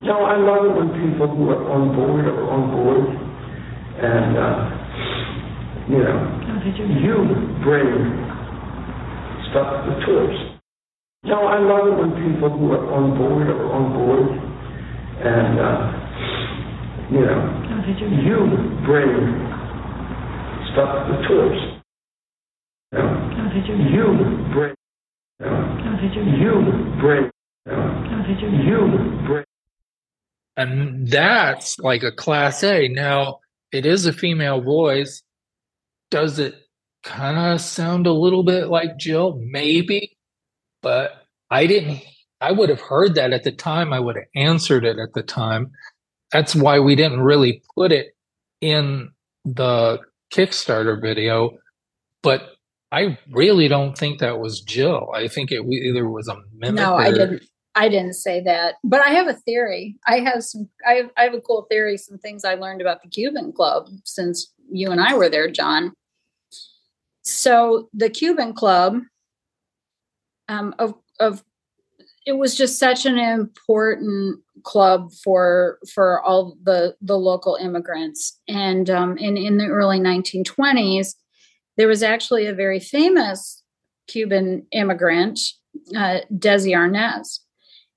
[0.00, 3.08] No, I love it when people who are on board are on board,
[4.02, 4.71] and uh,
[5.88, 6.16] you know,
[7.02, 7.16] you
[7.62, 7.90] bring
[9.50, 10.38] stuff to the tours.
[11.24, 14.28] No, I love it when people who are on board are on board,
[15.22, 16.02] and uh,
[17.10, 17.62] you know,
[18.22, 18.36] you
[18.84, 19.12] bring
[20.72, 21.60] stuff to the tours.
[22.92, 24.06] You, you
[24.52, 24.74] bring.
[25.40, 26.52] You, you
[27.00, 27.30] bring.
[28.66, 28.78] You
[29.26, 29.44] bring.
[30.56, 32.88] And that's like a class A.
[32.88, 33.40] Now,
[33.72, 35.22] it is a female voice.
[36.12, 36.54] Does it
[37.02, 39.40] kind of sound a little bit like Jill?
[39.42, 40.14] Maybe,
[40.82, 42.02] but I didn't.
[42.42, 43.94] I would have heard that at the time.
[43.94, 45.70] I would have answered it at the time.
[46.30, 48.14] That's why we didn't really put it
[48.60, 49.10] in
[49.46, 51.56] the Kickstarter video.
[52.22, 52.56] But
[52.92, 55.10] I really don't think that was Jill.
[55.14, 56.74] I think it either was a mimic.
[56.74, 57.42] No, I didn't.
[57.74, 59.96] I didn't say that, but I have a theory.
[60.06, 60.68] I have some.
[60.86, 61.96] I have, I have a cool theory.
[61.96, 65.94] Some things I learned about the Cuban Club since you and I were there, John.
[67.22, 69.00] So the Cuban Club,
[70.48, 71.44] um, of of,
[72.26, 78.90] it was just such an important club for for all the the local immigrants, and
[78.90, 81.14] um, in in the early 1920s,
[81.76, 83.62] there was actually a very famous
[84.08, 85.38] Cuban immigrant,
[85.96, 87.38] uh, Desi Arnaz.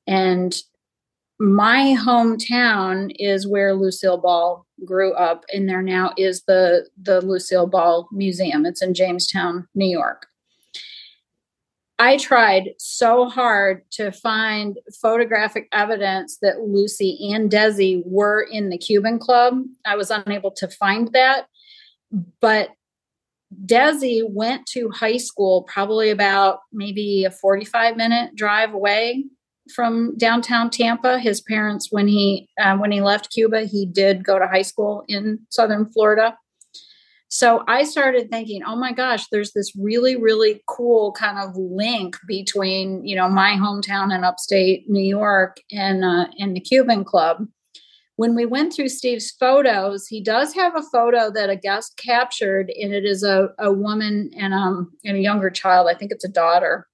[0.07, 0.55] And
[1.39, 7.67] my hometown is where Lucille Ball grew up, and there now is the the Lucille
[7.67, 8.65] Ball Museum.
[8.65, 10.27] It's in Jamestown, New York.
[11.97, 18.77] I tried so hard to find photographic evidence that Lucy and Desi were in the
[18.77, 19.63] Cuban Club.
[19.85, 21.47] I was unable to find that,
[22.41, 22.71] but
[23.65, 29.23] Desi went to high school probably about maybe a 45 minute drive away
[29.73, 31.19] from downtown Tampa.
[31.19, 35.03] His parents, when he uh, when he left Cuba, he did go to high school
[35.07, 36.37] in Southern Florida.
[37.29, 42.17] So I started thinking, oh my gosh, there's this really really cool kind of link
[42.27, 47.47] between you know my hometown in upstate New York and uh, and the Cuban Club.
[48.17, 52.69] When we went through Steve's photos, he does have a photo that a guest captured,
[52.69, 55.87] and it is a, a woman and um and a younger child.
[55.89, 56.87] I think it's a daughter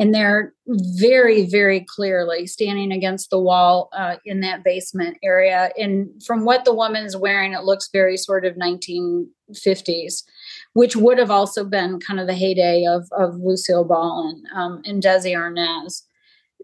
[0.00, 5.70] and they're very very clearly standing against the wall uh, in that basement area.
[5.78, 10.24] And from what the woman is wearing it looks very sort of 1950s
[10.72, 14.82] which would have also been kind of the heyday of, of lucille ball and, um,
[14.84, 16.02] and desi arnaz.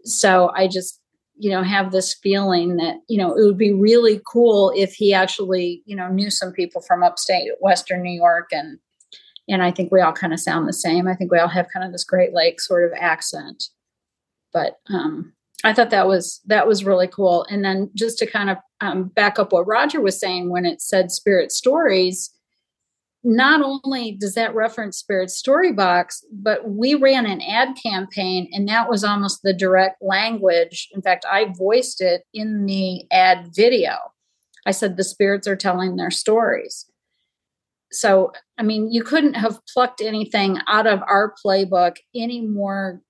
[0.04, 1.00] So i just
[1.38, 5.12] you know have this feeling that you know it would be really cool if he
[5.12, 8.78] actually you know knew some people from upstate western new york and
[9.48, 11.06] and I think we all kind of sound the same.
[11.06, 13.64] I think we all have kind of this Great Lake sort of accent.
[14.52, 15.32] But um,
[15.64, 17.46] I thought that was that was really cool.
[17.50, 20.80] And then just to kind of um, back up what Roger was saying when it
[20.80, 22.30] said spirit stories,
[23.24, 28.68] not only does that reference Spirit Story Box, but we ran an ad campaign and
[28.68, 30.88] that was almost the direct language.
[30.92, 33.96] In fact, I voiced it in the ad video.
[34.64, 36.86] I said the spirits are telling their stories.
[37.92, 43.00] So, I mean, you couldn't have plucked anything out of our playbook any more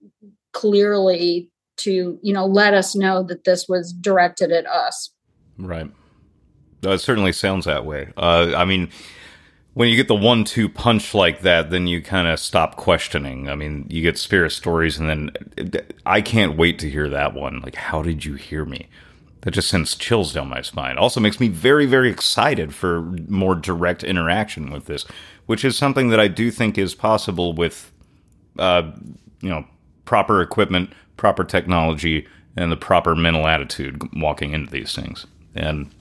[0.53, 5.11] clearly to, you know, let us know that this was directed at us.
[5.59, 5.91] Right.
[6.83, 8.13] It certainly sounds that way.
[8.17, 8.91] Uh, I mean,
[9.75, 13.51] when you get the one two punch like that, then you kind of stop questioning.
[13.51, 15.31] I mean, you get spirit stories, and then
[16.07, 17.61] I can't wait to hear that one.
[17.61, 18.89] Like, how did you hear me?
[19.47, 20.99] That just sends chills down my spine.
[20.99, 25.07] Also makes me very, very excited for more direct interaction with this,
[25.47, 27.93] which is something that I do think is possible with,
[28.59, 28.91] uh,
[29.41, 29.65] you know,
[30.05, 32.27] proper equipment, proper technology,
[32.57, 35.29] and the proper mental attitude walking into these things.
[35.55, 35.93] And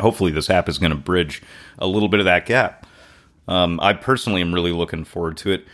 [0.00, 1.42] hopefully, this app is going to bridge
[1.78, 2.86] a little bit of that gap.
[3.46, 5.66] Um, I personally am really looking forward to it.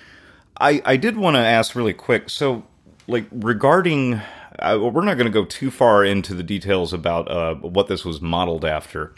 [0.61, 2.29] I, I did want to ask really quick.
[2.29, 2.65] So,
[3.07, 4.21] like regarding,
[4.61, 8.05] uh, we're not going to go too far into the details about uh, what this
[8.05, 9.15] was modeled after,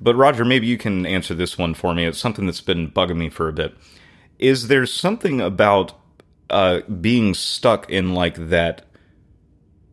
[0.00, 2.06] but Roger, maybe you can answer this one for me.
[2.06, 3.74] It's something that's been bugging me for a bit.
[4.38, 5.92] Is there something about
[6.50, 8.86] uh, being stuck in like that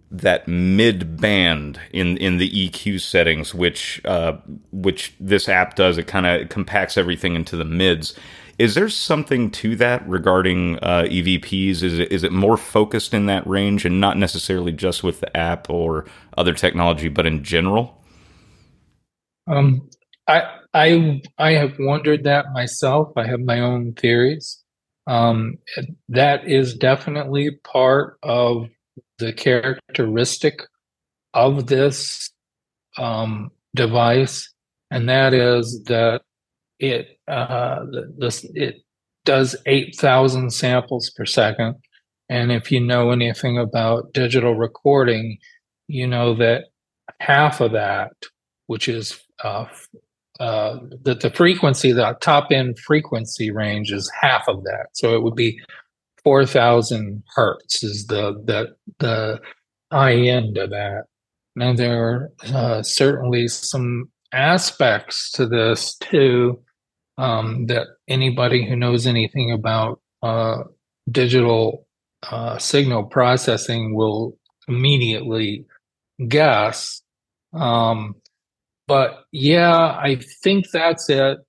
[0.10, 4.38] that mid band in in the EQ settings, which uh,
[4.72, 5.98] which this app does.
[5.98, 8.18] It kind of compacts everything into the mids.
[8.58, 11.84] Is there something to that regarding uh, EVPs?
[11.84, 15.38] Is it is it more focused in that range and not necessarily just with the
[15.38, 16.05] app or
[16.38, 18.01] other technology, but in general?
[19.45, 19.88] Um,
[20.28, 20.43] I
[20.74, 23.12] I I have wondered that myself.
[23.16, 24.64] I have my own theories.
[25.05, 25.60] Um,
[26.10, 28.68] that is definitely part of
[29.20, 30.62] the characteristic
[31.34, 32.32] of this
[32.97, 34.51] um, device,
[34.89, 36.24] and that is that
[36.80, 37.86] it uh,
[38.53, 38.75] it
[39.25, 41.75] does eight thousand samples per second.
[42.30, 45.38] And if you know anything about digital recording,
[45.88, 46.65] you know that
[47.19, 48.11] half of that,
[48.67, 49.65] which is uh,
[50.39, 54.88] uh, that the frequency, the top end frequency range is half of that.
[54.93, 55.59] So it would be
[56.23, 59.39] 4,000 hertz is the, the, the
[59.91, 61.05] high end of that.
[61.55, 66.61] Now, there are uh, certainly some aspects to this too
[67.18, 70.63] um, that anybody who knows anything about uh,
[71.09, 71.88] digital
[72.30, 74.38] uh, signal processing will
[74.68, 75.65] immediately
[76.28, 77.01] guess.
[77.53, 78.15] Um,
[78.88, 81.39] but yeah, I think that's it.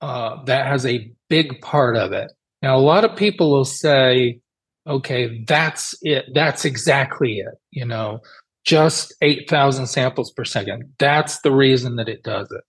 [0.00, 2.30] Uh, that has a big part of it.
[2.62, 4.40] Now, a lot of people will say,
[4.86, 6.26] okay, that's it.
[6.34, 7.54] That's exactly it.
[7.70, 8.20] You know,
[8.64, 10.94] just 8,000 samples per second.
[10.98, 12.64] That's the reason that it does it.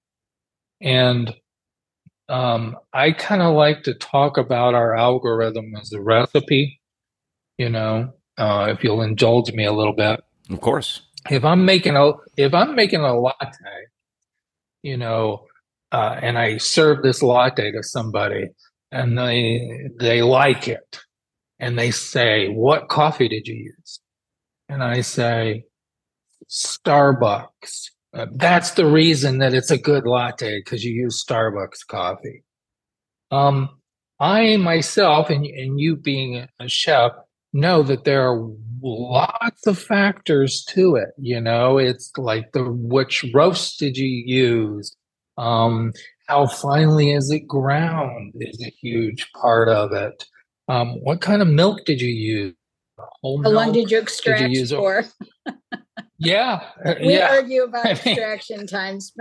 [0.82, 1.34] And
[2.30, 6.82] um, I kind of like to talk about our algorithm as a recipe,
[7.58, 10.24] you know, uh, if you'll indulge me a little bit.
[10.50, 11.02] Of course.
[11.30, 13.56] If I'm making a if I'm making a latte,
[14.84, 15.46] you know,
[15.92, 18.50] uh, and I serve this latte to somebody,
[18.92, 21.00] and they they like it
[21.60, 24.00] and they say what coffee did you use
[24.70, 25.64] and i say
[26.50, 32.44] starbucks uh, that's the reason that it's a good latte because you use starbucks coffee
[33.32, 33.70] um,
[34.20, 37.12] i myself and, and you being a chef
[37.54, 38.50] know that there are
[38.82, 44.96] lots of factors to it you know it's like the which roast did you use
[45.38, 45.92] um,
[46.28, 50.26] how finely is it ground is a huge part of it.
[50.68, 52.56] Um, what kind of milk did you use?
[53.22, 55.06] Whole how long did you extract did you use for?
[56.18, 57.30] yeah, uh, we yeah.
[57.32, 59.14] argue about extraction times.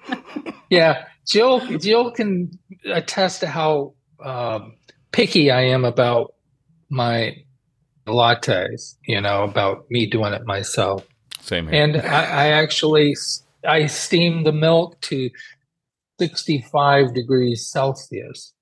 [0.70, 1.60] yeah, Jill.
[1.78, 2.50] Jill can
[2.84, 4.74] attest to how um,
[5.12, 6.34] picky I am about
[6.88, 7.36] my
[8.06, 8.96] lattes.
[9.06, 11.06] You know, about me doing it myself.
[11.40, 11.82] Same here.
[11.82, 13.14] And I, I actually
[13.66, 15.30] I steam the milk to
[16.18, 18.52] 65 degrees Celsius.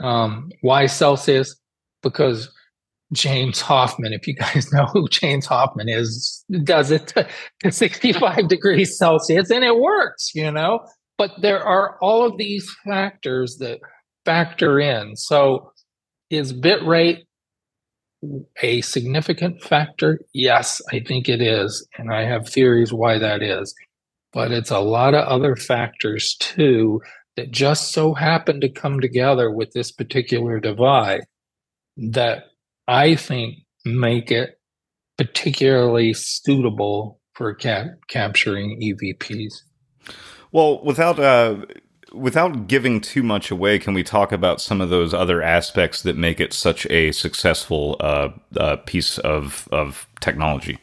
[0.00, 1.56] Um, why Celsius?
[2.02, 2.50] Because
[3.12, 4.12] James Hoffmann.
[4.12, 7.28] if you guys know who James Hoffmann is, does it to,
[7.60, 10.80] to 65 degrees Celsius and it works, you know?
[11.18, 13.80] But there are all of these factors that
[14.24, 15.16] factor in.
[15.16, 15.72] So
[16.30, 17.26] is bit rate
[18.62, 20.20] a significant factor?
[20.32, 21.86] Yes, I think it is.
[21.98, 23.74] And I have theories why that is
[24.32, 27.00] but it's a lot of other factors too
[27.36, 31.22] that just so happen to come together with this particular divide
[31.96, 32.44] that
[32.88, 34.58] I think make it
[35.18, 39.62] particularly suitable for cap- capturing EVPs.
[40.52, 41.64] Well, without uh,
[42.12, 46.16] without giving too much away, can we talk about some of those other aspects that
[46.16, 50.78] make it such a successful uh, uh, piece of of technology?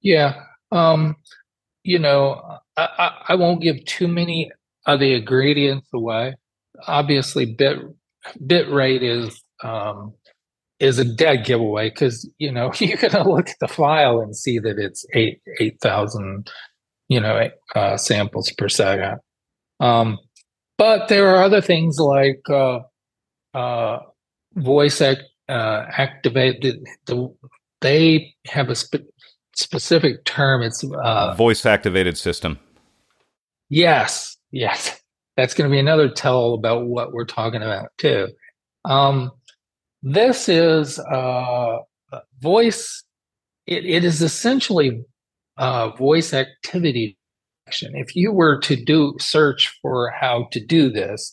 [0.00, 1.16] Yeah, um,
[1.82, 4.50] you know, I, I, I won't give too many
[4.86, 6.34] of the ingredients away.
[6.86, 7.78] Obviously, bit
[8.46, 10.14] bit rate is um,
[10.80, 14.58] is a dead giveaway because you know you're gonna look at the file and see
[14.58, 16.50] that it's eight eight thousand
[17.08, 19.18] you know uh, samples per second.
[19.80, 20.18] Um,
[20.76, 22.80] but there are other things like uh,
[23.54, 23.98] uh,
[24.54, 26.84] voice act, uh, activated.
[27.06, 27.34] The,
[27.80, 29.08] they have a spe-
[29.54, 30.62] specific term.
[30.62, 32.58] It's uh, voice activated system.
[33.68, 35.00] Yes, yes,
[35.36, 38.28] that's going to be another tell about what we're talking about too.
[38.84, 39.32] Um,
[40.02, 41.78] this is uh,
[42.40, 43.04] voice.
[43.66, 45.02] It, it is essentially
[45.56, 47.16] uh, voice activity
[47.66, 47.92] detection.
[47.96, 51.32] if you were to do search for how to do this,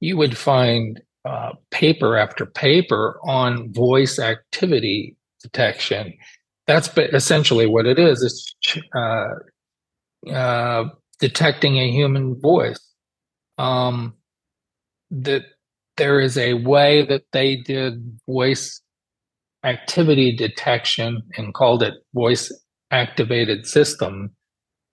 [0.00, 6.12] you would find uh, paper after paper on voice activity detection.
[6.66, 8.22] That's essentially what it is.
[8.22, 10.84] It's uh, uh,
[11.20, 12.80] detecting a human voice.
[13.58, 14.14] Um,
[15.10, 15.44] that
[15.96, 18.80] there is a way that they did voice
[19.64, 22.52] activity detection and called it voice
[22.90, 24.30] activated system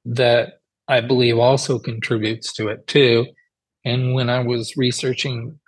[0.05, 3.27] that I believe also contributes to it too.
[3.85, 5.59] And when I was researching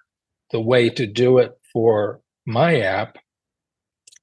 [0.52, 3.18] the way to do it for my app,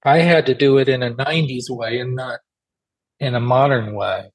[0.05, 2.41] I had to do it in a 90s way and not
[3.21, 4.31] in a modern way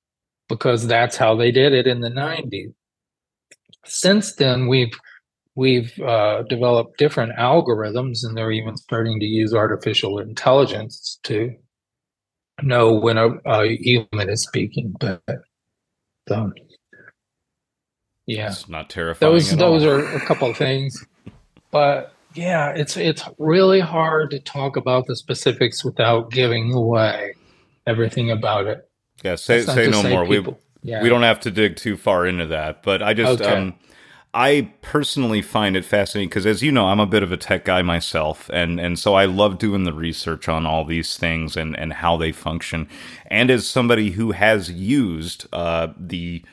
[0.49, 2.73] because that's how they did it in the 90s.
[3.85, 4.93] Since then, we've
[5.55, 11.53] we've uh, developed different algorithms, and they're even starting to use artificial intelligence to
[12.61, 14.93] know when a, a human is speaking.
[14.99, 15.21] But
[16.27, 16.51] so,
[18.25, 19.31] yeah, it's not terrifying.
[19.31, 19.89] Those those all.
[19.89, 21.05] are a couple of things,
[21.71, 27.33] but yeah, it's it's really hard to talk about the specifics without giving away
[27.85, 28.89] everything about it.
[29.23, 30.25] Yeah, say say no say more.
[30.25, 31.03] People, we yeah.
[31.03, 33.53] we don't have to dig too far into that, but I just okay.
[33.53, 33.75] um
[34.33, 37.65] I personally find it fascinating because, as you know, I'm a bit of a tech
[37.65, 41.77] guy myself, and and so I love doing the research on all these things and
[41.77, 42.89] and how they function.
[43.27, 46.43] And as somebody who has used uh, the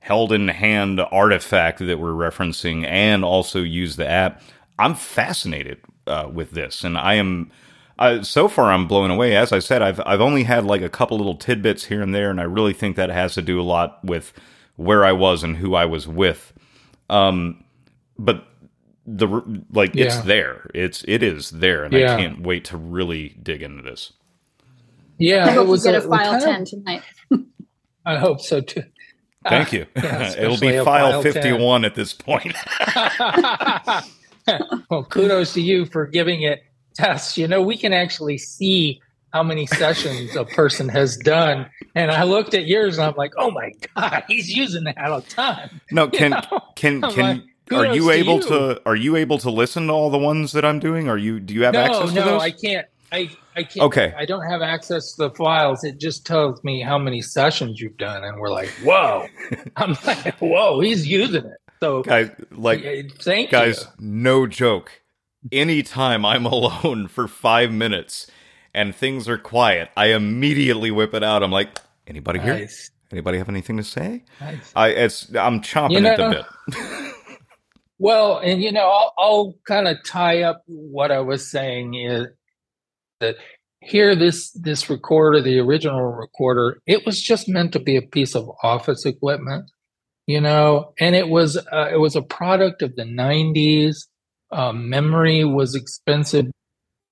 [0.00, 4.42] held in hand artifact that we're referencing, and also used the app,
[4.78, 7.50] I'm fascinated uh, with this, and I am.
[7.98, 9.36] Uh, so far, I'm blown away.
[9.36, 12.30] As I said, I've I've only had like a couple little tidbits here and there,
[12.30, 14.34] and I really think that has to do a lot with
[14.76, 16.52] where I was and who I was with
[17.10, 17.64] um,
[18.18, 18.44] but
[19.06, 19.26] the
[19.72, 20.06] like yeah.
[20.06, 20.70] it's there.
[20.74, 22.14] It's it is there, and yeah.
[22.14, 24.12] I can't wait to really dig into this.
[25.18, 27.02] Yeah, I hope it was a, a file ten of, tonight.
[28.06, 28.84] I hope so too.
[29.48, 29.86] Thank uh, you.
[29.96, 31.90] Yeah, It'll be file, file 51 10.
[31.90, 32.54] at this point.
[34.90, 36.62] well, kudos to you for giving it
[36.94, 37.38] tests.
[37.38, 39.00] You know, we can actually see
[39.32, 41.68] how many sessions a person has done.
[41.94, 45.20] And I looked at yours and I'm like, oh my God, he's using that all
[45.20, 45.80] the time.
[45.90, 46.60] No, can you know?
[46.76, 50.10] can can like, are you able to, to, are you able to listen to all
[50.10, 51.08] the ones that I'm doing?
[51.08, 52.26] Are you do you have no, access to no, those?
[52.26, 52.86] No, I can't.
[53.12, 53.86] I I can't.
[53.86, 54.14] Okay.
[54.16, 55.84] I don't have access to the files.
[55.84, 59.26] It just tells me how many sessions you've done, and we're like, whoa.
[59.76, 61.58] I'm like, whoa, he's using it.
[61.80, 62.82] So guys, like,
[63.20, 64.06] thank guys, you.
[64.06, 65.00] no joke.
[65.50, 68.26] Anytime I'm alone for five minutes
[68.74, 71.42] and things are quiet, I immediately whip it out.
[71.42, 72.46] I'm like, anybody nice.
[72.46, 72.68] here?
[73.12, 74.24] Anybody have anything to say?
[74.40, 74.72] Nice.
[74.76, 77.14] I it's I'm chomping you know, at the bit.
[77.98, 82.28] well, and you know, I'll, I'll kind of tie up what I was saying is
[83.18, 83.36] that
[83.80, 88.36] here this this recorder, the original recorder, it was just meant to be a piece
[88.36, 89.70] of office equipment,
[90.26, 94.06] you know, and it was uh, it was a product of the '90s.
[94.52, 96.46] Uh, memory was expensive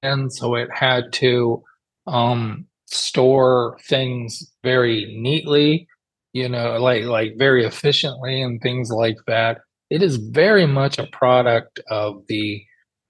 [0.02, 1.62] and so it had to
[2.06, 5.86] um, store things very neatly,
[6.32, 9.58] you know, like like very efficiently and things like that.
[9.90, 12.62] It is very much a product of the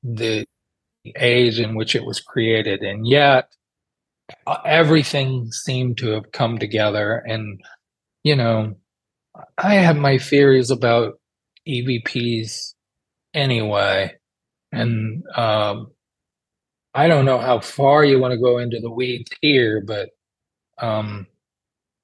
[0.02, 0.46] the
[1.16, 3.48] age in which it was created, and yet
[4.46, 7.22] uh, everything seemed to have come together.
[7.26, 7.60] And
[8.24, 8.74] you know,
[9.56, 11.20] I have my theories about
[11.68, 12.74] EVPs
[13.34, 14.14] anyway,
[14.72, 15.88] and um,
[16.94, 20.10] I don't know how far you want to go into the weeds here, but
[20.78, 21.26] um,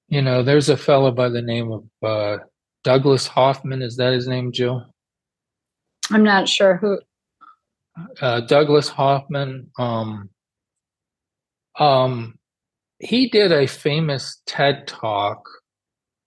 [0.09, 2.39] you know, there's a fellow by the name of uh,
[2.83, 3.83] Douglas Hoffman.
[3.83, 4.85] Is that his name, Jill?
[6.11, 6.99] I'm not sure who.
[8.21, 9.71] Uh, Douglas Hoffman.
[9.79, 10.29] Um,
[11.79, 12.39] um,
[12.99, 15.49] he did a famous TED talk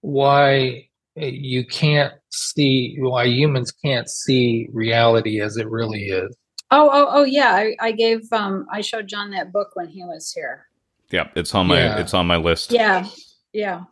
[0.01, 6.35] why you can't see why humans can't see reality as it really is.
[6.69, 7.51] Oh, oh, oh, yeah.
[7.53, 10.65] I, I gave um I showed John that book when he was here.
[11.11, 11.97] Yeah, it's on my Yeah.
[11.99, 12.71] it's on my list.
[12.71, 13.07] Yeah,
[13.53, 13.83] yeah.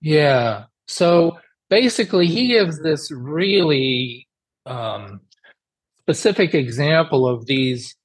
[0.00, 0.64] Yeah.
[0.88, 1.38] So
[1.70, 4.28] basically, he gives this really
[4.66, 5.20] um,
[6.00, 7.96] specific example of these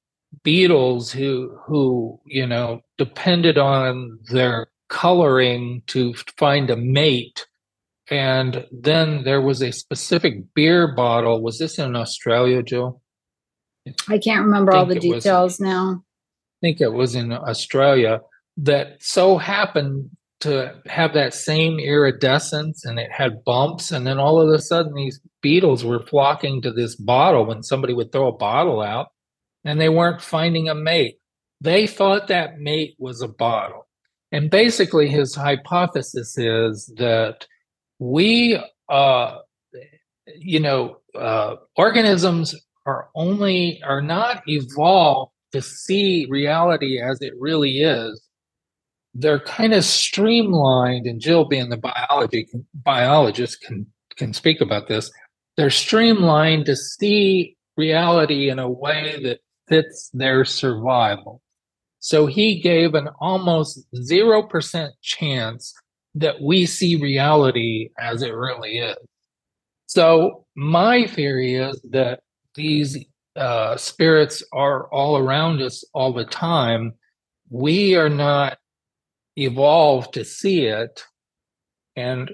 [0.44, 7.46] beetles who who you know depended on their coloring to find a mate
[8.10, 12.99] and then there was a specific beer bottle was this in australia jill
[14.08, 16.02] I can't remember all the it was- details now.
[16.62, 18.20] I think it was in Australia,
[18.58, 20.10] that so happened
[20.40, 23.90] to have that same iridescence and it had bumps.
[23.90, 27.94] And then all of a sudden, these beetles were flocking to this bottle when somebody
[27.94, 29.08] would throw a bottle out
[29.64, 31.16] and they weren't finding a mate.
[31.60, 33.86] They thought that mate was a bottle.
[34.32, 37.46] And basically, his hypothesis is that
[37.98, 38.58] we,
[38.88, 39.38] uh,
[40.38, 42.54] you know, uh, organisms
[42.86, 48.22] are only are not evolved to see reality as it really is.
[49.14, 55.10] They're kind of streamlined, and Jill, being the biology biologist, can can speak about this.
[55.56, 61.40] They're streamlined to see reality in a way that fits their survival.
[61.98, 65.74] So he gave an almost zero percent chance
[66.14, 68.96] that we see reality as it really is.
[69.86, 72.20] So my theory is that
[72.54, 73.04] these
[73.36, 76.94] uh, spirits are all around us all the time.
[77.48, 78.58] We are not
[79.36, 81.04] evolved to see it,
[81.96, 82.30] and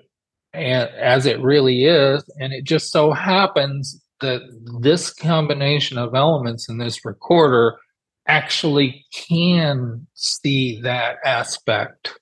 [0.52, 4.40] and as it really is, and it just so happens that
[4.80, 7.76] this combination of elements in this recorder
[8.26, 12.18] actually can see that aspect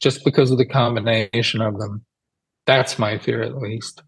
[0.00, 2.04] just because of the combination of them.
[2.66, 4.02] That's my fear, at least.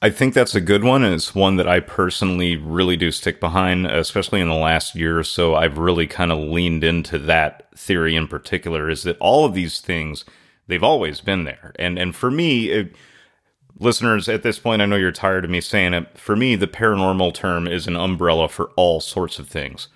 [0.00, 3.40] I think that's a good one, and it's one that I personally really do stick
[3.40, 5.56] behind, especially in the last year or so.
[5.56, 8.88] I've really kind of leaned into that theory in particular.
[8.88, 10.24] Is that all of these things
[10.68, 12.94] they've always been there, and and for me, it,
[13.76, 16.16] listeners, at this point, I know you're tired of me saying it.
[16.16, 19.88] For me, the paranormal term is an umbrella for all sorts of things,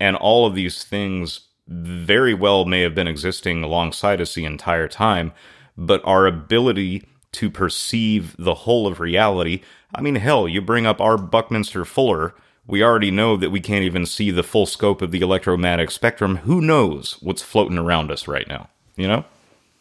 [0.00, 4.88] and all of these things very well may have been existing alongside us the entire
[4.88, 5.32] time,
[5.76, 7.06] but our ability
[7.36, 9.62] to perceive the whole of reality.
[9.94, 12.34] I mean, hell, you bring up our Buckminster Fuller.
[12.66, 16.38] We already know that we can't even see the full scope of the electromagnetic spectrum.
[16.38, 18.68] Who knows what's floating around us right now?
[18.96, 19.24] You know?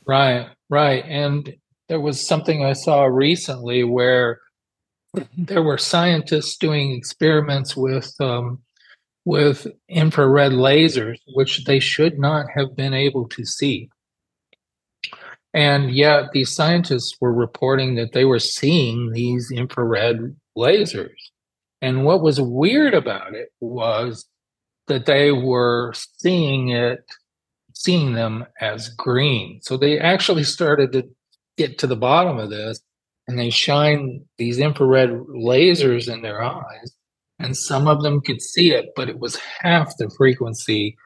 [0.05, 1.03] Right, right.
[1.05, 1.55] And
[1.87, 4.41] there was something I saw recently where
[5.37, 8.59] there were scientists doing experiments with um,
[9.23, 13.89] with infrared lasers, which they should not have been able to see.
[15.55, 21.15] And yet, these scientists were reporting that they were seeing these infrared lasers.
[21.81, 24.25] And what was weird about it was
[24.87, 27.05] that they were seeing it,
[27.73, 29.61] seeing them as green.
[29.61, 31.07] So they actually started to
[31.57, 32.81] get to the bottom of this
[33.27, 36.93] and they shine these infrared lasers in their eyes.
[37.39, 40.97] And some of them could see it, but it was half the frequency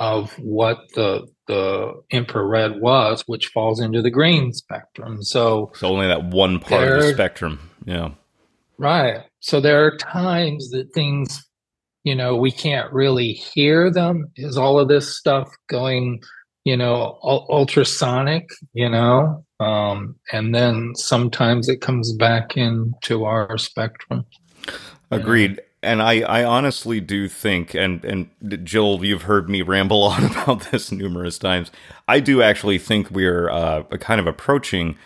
[0.00, 5.22] of what the the infrared was, which falls into the green spectrum.
[5.22, 7.70] So So only that one part of the spectrum.
[7.84, 8.10] Yeah.
[8.78, 9.22] Right.
[9.40, 11.44] So there are times that things,
[12.04, 14.30] you know, we can't really hear them.
[14.36, 16.22] Is all of this stuff going,
[16.64, 19.44] you know, ul- ultrasonic, you know?
[19.60, 24.24] Um, and then sometimes it comes back into our spectrum.
[25.10, 25.60] Agreed.
[25.82, 28.30] And I, I honestly do think, and, and
[28.64, 31.70] Jill, you've heard me ramble on about this numerous times.
[32.06, 34.96] I do actually think we're uh, kind of approaching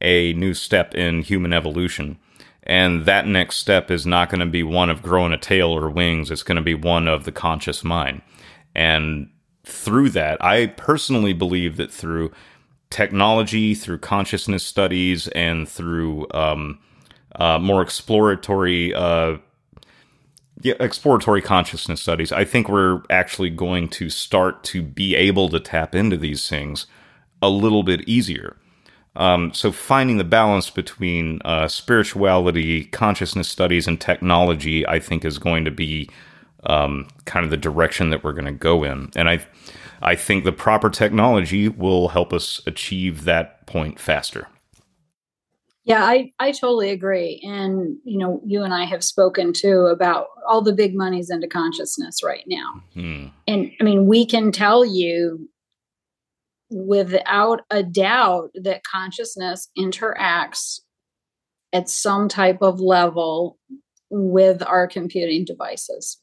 [0.00, 2.18] a new step in human evolution.
[2.62, 5.88] And that next step is not going to be one of growing a tail or
[5.88, 6.30] wings.
[6.30, 8.22] It's going to be one of the conscious mind.
[8.74, 9.30] And
[9.64, 12.32] through that, I personally believe that through
[12.90, 16.78] technology, through consciousness studies, and through um,
[17.36, 19.36] uh, more exploratory uh,
[20.62, 25.60] yeah, exploratory consciousness studies, I think we're actually going to start to be able to
[25.60, 26.86] tap into these things
[27.42, 28.56] a little bit easier.
[29.16, 35.38] Um, so finding the balance between uh, spirituality, consciousness studies, and technology, I think, is
[35.38, 36.10] going to be
[36.64, 39.10] um, kind of the direction that we're going to go in.
[39.16, 39.44] And I,
[40.02, 44.48] I think the proper technology will help us achieve that point faster.
[45.86, 47.40] Yeah, I, I totally agree.
[47.44, 51.46] And, you know, you and I have spoken too about all the big monies into
[51.46, 52.82] consciousness right now.
[52.94, 53.26] Hmm.
[53.46, 55.48] And I mean, we can tell you
[56.70, 60.80] without a doubt that consciousness interacts
[61.72, 63.56] at some type of level
[64.10, 66.20] with our computing devices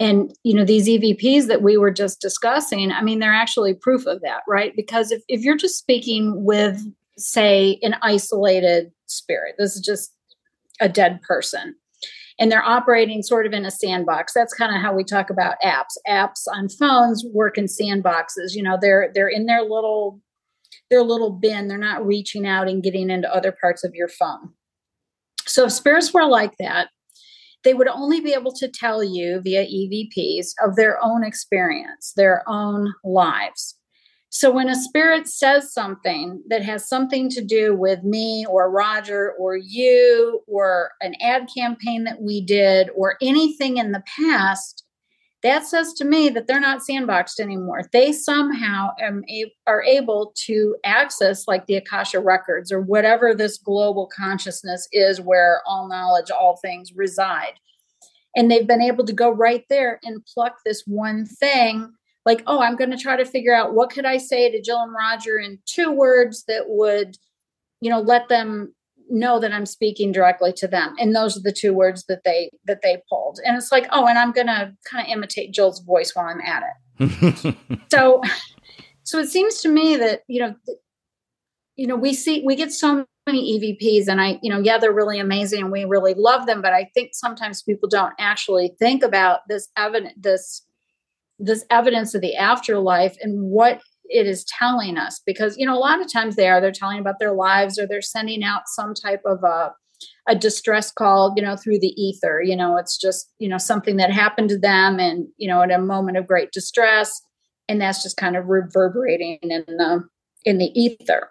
[0.00, 4.06] and you know these evps that we were just discussing i mean they're actually proof
[4.06, 6.82] of that right because if, if you're just speaking with
[7.18, 9.56] say an isolated spirit.
[9.58, 10.12] This is just
[10.80, 11.74] a dead person.
[12.38, 14.32] And they're operating sort of in a sandbox.
[14.34, 15.96] That's kind of how we talk about apps.
[16.08, 18.54] Apps on phones work in sandboxes.
[18.54, 20.20] You know they're they're in their little
[20.90, 21.68] their little bin.
[21.68, 24.50] They're not reaching out and getting into other parts of your phone.
[25.46, 26.88] So if spirits were like that
[27.64, 32.42] they would only be able to tell you via evps of their own experience their
[32.46, 33.76] own lives
[34.34, 39.30] so when a spirit says something that has something to do with me or Roger
[39.38, 44.84] or you or an ad campaign that we did or anything in the past,
[45.44, 47.82] that says to me that they're not sandboxed anymore.
[47.92, 48.88] They somehow
[49.68, 55.62] are able to access like the Akasha records or whatever this global consciousness is where
[55.64, 57.60] all knowledge, all things reside.
[58.34, 61.92] And they've been able to go right there and pluck this one thing
[62.24, 64.80] like, oh, I'm going to try to figure out what could I say to Jill
[64.80, 67.16] and Roger in two words that would,
[67.80, 68.74] you know, let them
[69.10, 70.94] know that I'm speaking directly to them.
[70.98, 73.38] And those are the two words that they that they pulled.
[73.44, 76.40] And it's like, oh, and I'm going to kind of imitate Jill's voice while I'm
[76.40, 77.56] at it.
[77.90, 78.22] so
[79.02, 80.54] so it seems to me that, you know,
[81.76, 84.92] you know, we see we get so many EVPs and I, you know, yeah, they're
[84.92, 89.02] really amazing and we really love them, but I think sometimes people don't actually think
[89.02, 90.62] about this evidence this
[91.38, 95.20] this evidence of the afterlife and what it is telling us.
[95.24, 97.86] Because you know a lot of times they are they're telling about their lives or
[97.86, 99.72] they're sending out some type of a
[100.28, 102.42] a distress call you know through the ether.
[102.42, 105.70] You know it's just you know something that happened to them and you know at
[105.70, 107.20] a moment of great distress.
[107.68, 110.06] And that's just kind of reverberating in the
[110.44, 111.30] in the ether.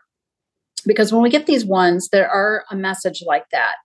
[0.85, 3.75] Because when we get these ones that are a message like that.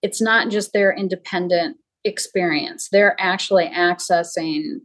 [0.00, 2.88] It's not just their independent experience.
[2.90, 4.80] They're actually accessing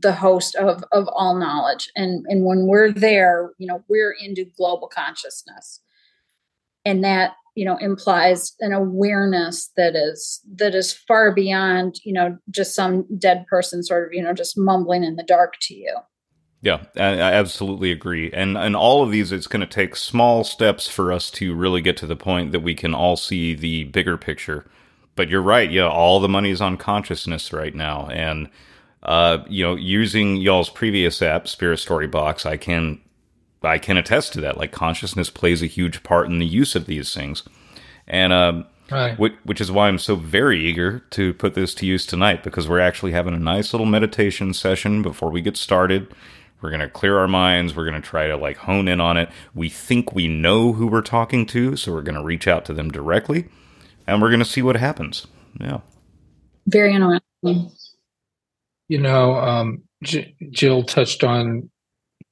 [0.00, 1.90] the host of of all knowledge.
[1.94, 5.80] And and when we're there you know we're into global consciousness.
[6.84, 12.38] And that you know implies an awareness that is that is far beyond you know
[12.48, 15.96] just some dead person sort of you know just mumbling in the dark to you.
[16.62, 18.30] Yeah i, absolutely agree.
[18.32, 21.80] And and all of these it's going to take small steps for us to really
[21.80, 24.64] get to the point that we can all see the bigger picture.
[25.16, 28.06] But you're right yeah all the money is on consciousness right now.
[28.06, 28.48] And
[29.08, 33.00] uh, you know, using y'all's previous app, Spirit Story Box, I can
[33.62, 34.58] I can attest to that.
[34.58, 37.42] Like consciousness plays a huge part in the use of these things,
[38.06, 39.18] and um, right.
[39.18, 42.68] which, which is why I'm so very eager to put this to use tonight because
[42.68, 46.12] we're actually having a nice little meditation session before we get started.
[46.60, 47.74] We're going to clear our minds.
[47.74, 49.30] We're going to try to like hone in on it.
[49.54, 52.74] We think we know who we're talking to, so we're going to reach out to
[52.74, 53.46] them directly
[54.06, 55.26] and we're going to see what happens.
[55.58, 55.80] Yeah.
[56.66, 57.70] Very interesting.
[58.88, 61.70] You know, um, J- Jill touched on,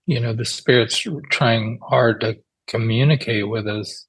[0.06, 4.06] you know, the spirits trying hard to communicate with us.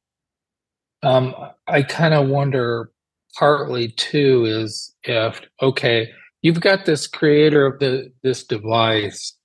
[1.03, 1.35] Um,
[1.67, 2.91] I kind of wonder
[3.37, 6.09] partly too is if, okay,
[6.41, 9.35] you've got this creator of the this device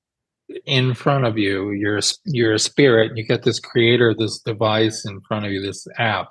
[0.67, 1.71] in front of you.
[1.73, 3.13] You're you're a spirit.
[3.17, 6.29] You got this creator of this device in front of you, this app.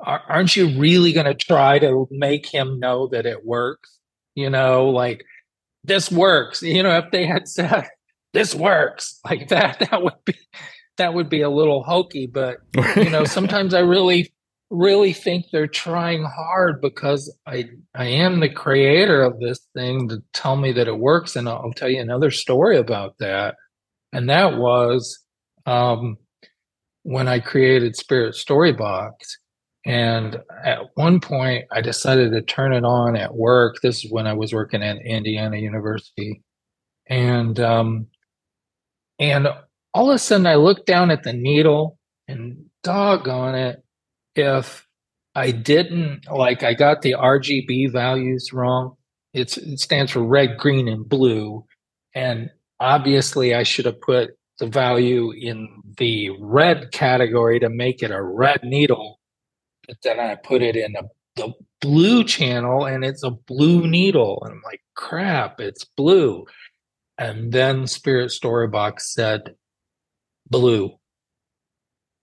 [0.00, 3.98] Aren't you really going to try to make him know that it works?
[4.34, 5.24] You know, like
[5.84, 6.62] this works.
[6.62, 7.88] You know, if they had said
[8.32, 10.34] this works like that, that would be
[10.98, 12.26] that would be a little hokey.
[12.26, 12.58] But
[12.96, 14.32] you know, sometimes I really
[14.70, 20.22] really think they're trying hard because I I am the creator of this thing to
[20.32, 21.36] tell me that it works.
[21.36, 23.56] And I'll tell you another story about that.
[24.12, 25.18] And that was
[25.66, 26.16] um,
[27.02, 29.12] when I created Spirit Storybox.
[29.86, 33.76] And at one point, I decided to turn it on at work.
[33.82, 36.42] This is when I was working at Indiana University,
[37.06, 38.06] and um,
[39.18, 39.48] and
[39.94, 43.82] all of a sudden, I looked down at the needle, and doggone it,
[44.34, 44.86] if
[45.34, 48.96] I didn't like, I got the RGB values wrong.
[49.32, 51.64] It's it stands for red, green, and blue,
[52.14, 52.50] and
[52.80, 58.22] obviously, I should have put the value in the red category to make it a
[58.22, 59.19] red needle
[59.90, 61.02] but then I put it in a,
[61.34, 64.40] the blue channel and it's a blue needle.
[64.44, 66.46] And I'm like, crap, it's blue.
[67.18, 69.56] And then Spirit Storybox said
[70.48, 70.92] blue.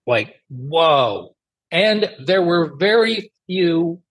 [0.05, 1.35] Like, whoa.
[1.69, 4.01] And there were very few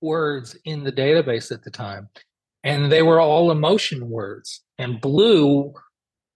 [0.00, 2.08] words in the database at the time.
[2.64, 4.64] And they were all emotion words.
[4.78, 5.74] And blue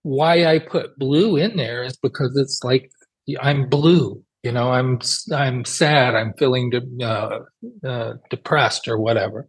[0.02, 2.92] why I put blue in there is because it's like
[3.40, 4.22] I'm blue.
[4.42, 5.00] You know, I'm
[5.32, 6.14] I'm sad.
[6.14, 7.40] I'm feeling de- uh,
[7.86, 9.46] uh, depressed or whatever.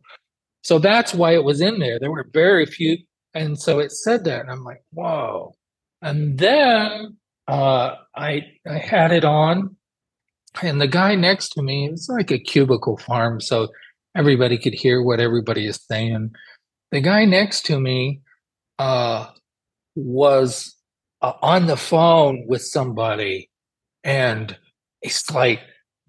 [0.64, 1.98] So that's why it was in there.
[2.00, 2.98] There were very few,
[3.34, 5.54] and so it said that, and I'm like, whoa.
[6.02, 7.18] And then
[7.48, 9.76] uh, I I had it on,
[10.62, 13.70] and the guy next to me, it's like a cubicle farm, so
[14.16, 16.32] everybody could hear what everybody is saying.
[16.92, 18.22] The guy next to me
[18.78, 19.28] uh,
[19.96, 20.76] was
[21.22, 23.50] uh, on the phone with somebody,
[24.04, 24.58] and
[25.02, 25.60] he's like,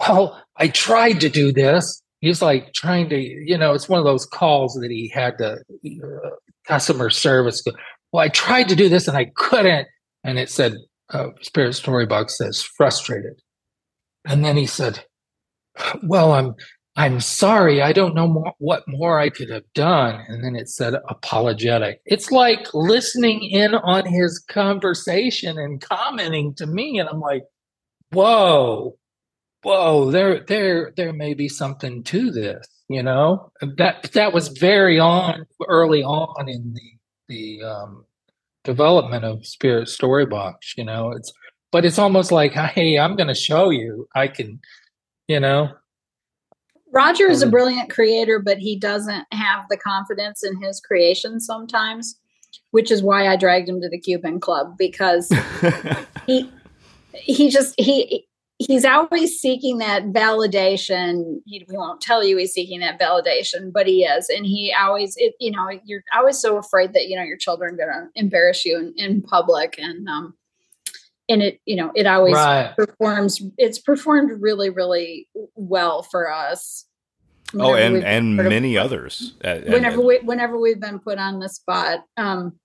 [0.00, 4.04] "Well, I tried to do this." He's like trying to, you know, it's one of
[4.04, 5.58] those calls that he had to
[6.04, 6.30] uh,
[6.66, 7.62] customer service.
[8.12, 9.88] Well, I tried to do this and I couldn't,
[10.22, 10.76] and it said,
[11.10, 13.40] uh, "Spirit Storybox says frustrated,"
[14.24, 15.04] and then he said,
[16.02, 16.54] "Well, I'm."
[16.94, 20.22] I'm sorry, I don't know more, what more I could have done.
[20.28, 22.02] And then it said apologetic.
[22.04, 26.98] It's like listening in on his conversation and commenting to me.
[26.98, 27.44] And I'm like,
[28.12, 28.96] whoa,
[29.62, 33.52] whoa, there, there, there may be something to this, you know?
[33.76, 36.92] That that was very on early on in the
[37.28, 38.04] the um,
[38.64, 41.12] development of Spirit Storybox, you know.
[41.12, 41.32] It's
[41.70, 44.08] but it's almost like, hey, I'm gonna show you.
[44.14, 44.60] I can,
[45.28, 45.70] you know,
[46.92, 52.18] Roger is a brilliant creator, but he doesn't have the confidence in his creation sometimes,
[52.70, 55.32] which is why I dragged him to the Cuban Club because
[56.26, 56.52] he
[57.14, 58.26] he just he
[58.58, 61.40] he's always seeking that validation.
[61.46, 65.16] He, he won't tell you he's seeking that validation, but he is, and he always
[65.16, 68.20] it, you know you're always so afraid that you know your children are going to
[68.20, 70.34] embarrass you in, in public, and um
[71.28, 72.74] and it you know it always right.
[72.76, 76.86] performs it's performed really really well for us
[77.54, 82.00] oh and and many of, others whenever we whenever we've been put on the spot
[82.16, 82.58] um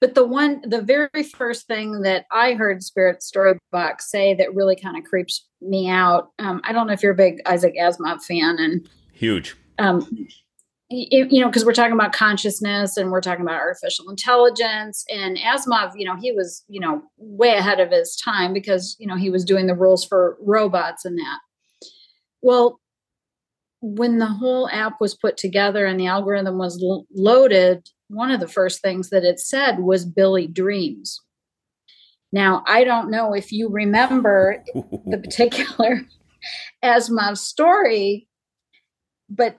[0.00, 4.76] but the one the very first thing that i heard spirit storybox say that really
[4.76, 8.22] kind of creeps me out um i don't know if you're a big isaac asimov
[8.22, 10.28] fan and huge um
[10.92, 15.04] you know, because we're talking about consciousness and we're talking about artificial intelligence.
[15.08, 19.06] And Asimov, you know, he was, you know, way ahead of his time because, you
[19.06, 21.38] know, he was doing the rules for robots and that.
[22.42, 22.80] Well,
[23.80, 28.40] when the whole app was put together and the algorithm was lo- loaded, one of
[28.40, 31.20] the first things that it said was Billy Dreams.
[32.32, 36.02] Now, I don't know if you remember the particular
[36.84, 38.28] Asimov story,
[39.28, 39.58] but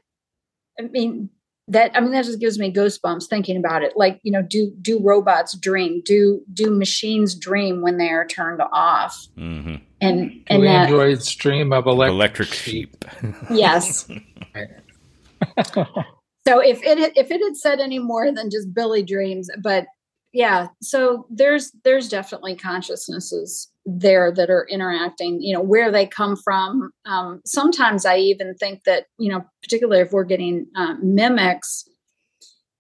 [0.80, 1.30] I mean,
[1.68, 3.94] that I mean that just gives me goosebumps thinking about it.
[3.96, 6.02] Like, you know, do do robots dream?
[6.06, 9.28] Do do machines dream when they are turned off?
[9.38, 9.76] Mm-hmm.
[10.02, 13.06] And do and that, androids dream of electric, electric sheep?
[13.50, 14.10] yes.
[16.48, 19.86] so if it if it had said any more than just Billy dreams, but
[20.34, 26.36] yeah, so there's there's definitely consciousnesses there that are interacting you know where they come
[26.36, 26.92] from.
[27.06, 31.88] Um, sometimes i even think that you know particularly if we're getting uh, mimics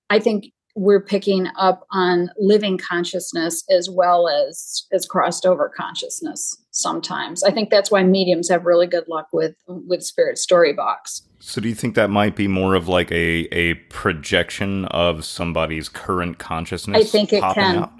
[0.09, 6.57] i think we're picking up on living consciousness as well as as crossed over consciousness
[6.71, 7.43] sometimes.
[7.43, 11.23] I think that's why mediums have really good luck with with spirit story box.
[11.39, 15.89] So do you think that might be more of like a a projection of somebody's
[15.89, 17.79] current consciousness i think it can.
[17.79, 17.91] out?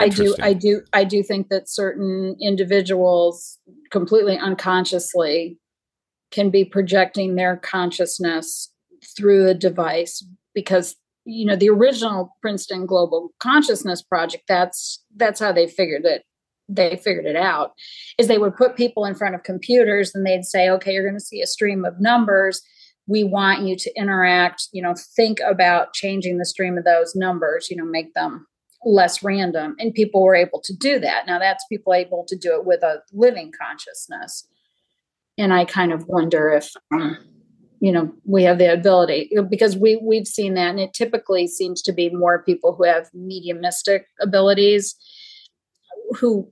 [0.00, 3.58] I do, I do, I do think that certain individuals
[3.90, 5.58] completely unconsciously
[6.30, 8.72] can be projecting their consciousness
[9.16, 10.96] through a device because
[11.30, 14.44] you know the original Princeton Global Consciousness Project.
[14.48, 16.24] That's that's how they figured it.
[16.68, 17.72] They figured it out
[18.18, 21.18] is they would put people in front of computers and they'd say, okay, you're going
[21.18, 22.62] to see a stream of numbers.
[23.08, 24.68] We want you to interact.
[24.72, 27.68] You know, think about changing the stream of those numbers.
[27.70, 28.46] You know, make them
[28.84, 32.54] less random and people were able to do that now that's people able to do
[32.54, 34.48] it with a living consciousness
[35.36, 37.18] and i kind of wonder if um,
[37.80, 41.82] you know we have the ability because we we've seen that and it typically seems
[41.82, 44.94] to be more people who have mediumistic abilities
[46.12, 46.50] who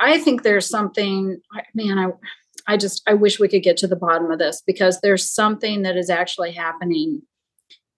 [0.00, 1.40] i think there's something
[1.74, 2.06] man i
[2.72, 5.82] i just i wish we could get to the bottom of this because there's something
[5.82, 7.22] that is actually happening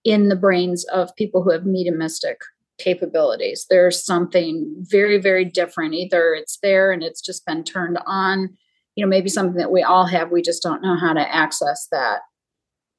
[0.04, 2.38] in the brains of people who have mediumistic
[2.78, 3.66] capabilities.
[3.70, 5.94] There's something very, very different.
[5.94, 8.56] Either it's there and it's just been turned on,
[8.96, 10.30] you know, maybe something that we all have.
[10.30, 12.20] We just don't know how to access that.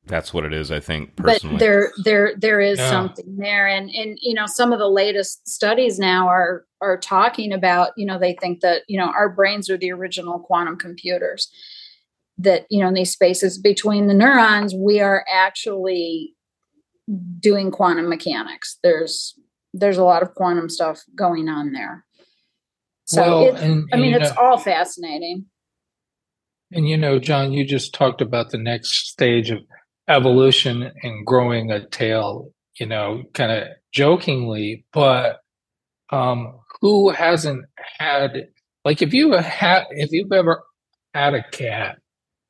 [0.05, 1.15] That's what it is, I think.
[1.15, 2.89] Personally, but there, there, there is yeah.
[2.89, 7.53] something there, and and you know, some of the latest studies now are are talking
[7.53, 7.91] about.
[7.95, 11.49] You know, they think that you know our brains are the original quantum computers.
[12.37, 16.33] That you know, in these spaces between the neurons, we are actually
[17.39, 18.77] doing quantum mechanics.
[18.83, 19.39] There's
[19.73, 22.05] there's a lot of quantum stuff going on there.
[23.05, 25.45] So Well, it, and- I mean, you it's know- all fascinating.
[26.71, 29.59] And you know, John, you just talked about the next stage of
[30.07, 35.39] evolution and growing a tail, you know, kind of jokingly, but
[36.11, 37.65] um who hasn't
[37.99, 38.47] had
[38.85, 40.63] like if you had if you've ever
[41.13, 41.97] had a cat,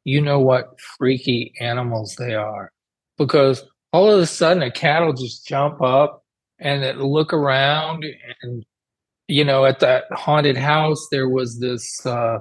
[0.05, 2.71] you know what freaky animals they are.
[3.17, 6.23] Because all of a sudden a cat will just jump up
[6.59, 8.05] and look around
[8.41, 8.65] and
[9.29, 12.39] you know, at that haunted house there was this uh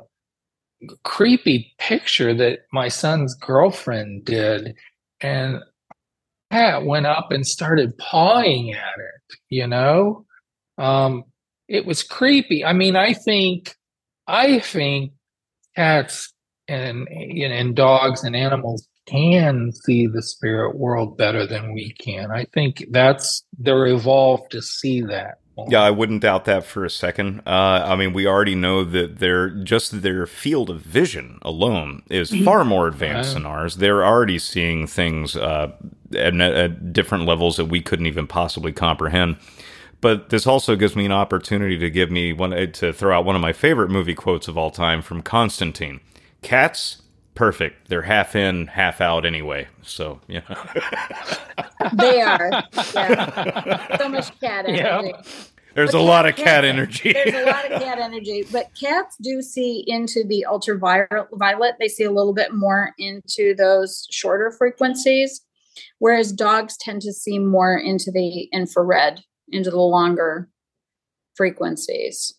[1.05, 4.75] creepy picture that my son's girlfriend did
[5.23, 5.61] and
[6.51, 10.27] cat went up and started pawing at it you know?
[10.79, 11.25] Um
[11.69, 12.65] it was creepy.
[12.65, 13.75] I mean i think
[14.27, 15.13] i think
[15.77, 16.33] cats
[16.69, 22.31] and and dogs and animals can see the spirit world better than we can.
[22.31, 25.39] I think that's they're evolved to see that
[25.69, 27.43] Yeah, I wouldn't doubt that for a second.
[27.47, 32.35] Uh, I mean, we already know that their just their field of vision alone is
[32.45, 33.77] far more advanced than ours.
[33.77, 35.73] They're already seeing things uh,
[36.17, 39.37] at, at different levels that we couldn't even possibly comprehend.
[40.01, 43.37] But this also gives me an opportunity to give me one to throw out one
[43.37, 46.01] of my favorite movie quotes of all time from Constantine:
[46.41, 47.02] "Cats,
[47.35, 47.89] perfect.
[47.89, 50.43] They're half in, half out anyway." So yeah.
[51.95, 52.49] They are.
[52.95, 53.97] Yeah.
[53.99, 54.99] So much cat Yeah.
[55.01, 55.15] energy.
[55.75, 57.13] There's But a lot of cat- cat cat- energy.
[57.13, 61.75] There's a lot of cat energy, but cats do see into the ultraviolet.
[61.81, 65.41] They see a little bit more into those shorter frequencies,
[65.99, 70.49] whereas dogs tend to see more into the infrared, into the longer
[71.35, 72.35] frequencies.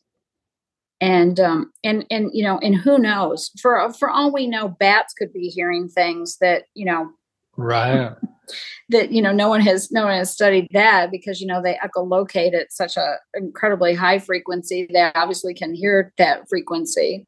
[1.01, 3.51] And um, and and you know, and who knows?
[3.61, 7.11] For for all we know, bats could be hearing things that you know
[7.57, 8.15] right.
[8.89, 11.77] that you know no one has no one has studied that because you know they
[11.83, 17.25] echolocate at such a incredibly high frequency they obviously can hear that frequency.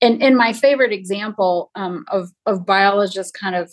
[0.00, 3.72] And and my favorite example um, of of biologists kind of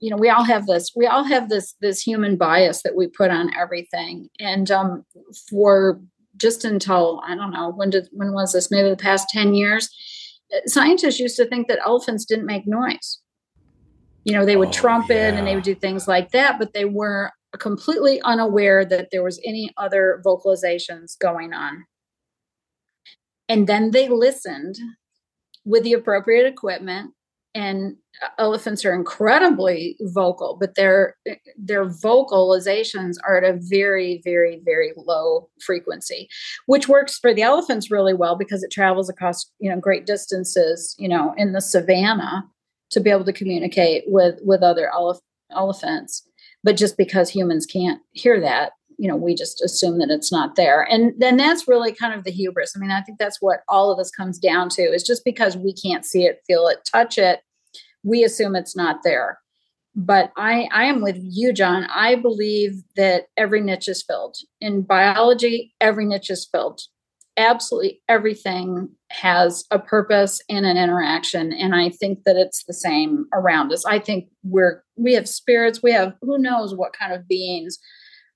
[0.00, 3.06] you know we all have this we all have this this human bias that we
[3.06, 4.28] put on everything.
[4.40, 5.04] And um,
[5.48, 6.00] for
[6.42, 8.70] just until i don't know when did when was this?
[8.70, 9.88] Maybe the past 10 years.
[10.54, 13.20] Uh, scientists used to think that elephants didn't make noise.
[14.24, 16.84] You know they would Oh, trumpet and they would do things like that but they
[16.84, 21.84] were completely unaware that there was any other vocalizations going on.
[23.48, 24.76] And then they listened
[25.64, 27.12] with the appropriate equipment
[27.54, 31.16] and uh, elephants are incredibly vocal but their
[31.56, 36.28] their vocalizations are at a very very very low frequency
[36.66, 40.94] which works for the elephants really well because it travels across you know great distances
[40.98, 42.44] you know in the savannah
[42.92, 46.22] to be able to communicate with with other elef- elephants.
[46.62, 50.56] But just because humans can't hear that you know we just assume that it's not
[50.56, 50.82] there.
[50.82, 52.74] And then that's really kind of the hubris.
[52.76, 55.56] I mean i think that's what all of this comes down to is just because
[55.56, 57.40] we can't see it feel it touch it
[58.04, 59.38] we assume it's not there.
[59.94, 61.84] But i i am with you john.
[61.84, 64.36] I believe that every niche is filled.
[64.60, 66.80] In biology every niche is filled.
[67.36, 73.26] Absolutely everything has a purpose and an interaction and i think that it's the same
[73.32, 73.84] around us.
[73.86, 77.78] I think we're we have spirits we have who knows what kind of beings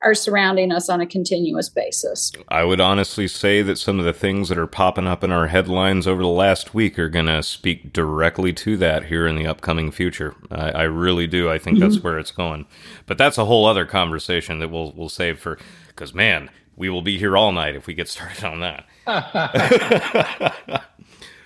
[0.06, 4.12] are surrounding us on a continuous basis I would honestly say that some of the
[4.12, 7.42] things that are popping up in our headlines over the last week are going to
[7.42, 10.34] speak directly to that here in the upcoming future.
[10.50, 11.50] I, I really do.
[11.50, 12.66] I think that's where it's going.
[13.06, 17.02] But that's a whole other conversation that we'll we'll save for because man, we will
[17.02, 18.86] be here all night if we get started on that.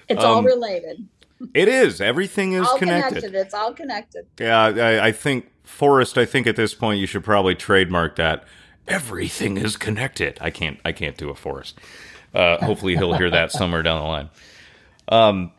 [0.09, 1.07] it's all Um, related
[1.55, 2.01] It is.
[2.01, 3.17] Everything is all connected.
[3.23, 6.19] connected it's all connected Yeah, I, I think Forrest.
[6.19, 8.45] I think at this point you should probably trademark that.
[8.89, 10.39] Everything is connected.
[10.41, 10.79] I can't.
[10.85, 11.79] I can't do a Forrest.
[12.35, 14.31] Uh, hopefully he'll hear that somewhere down the line.
[15.09, 15.53] Um,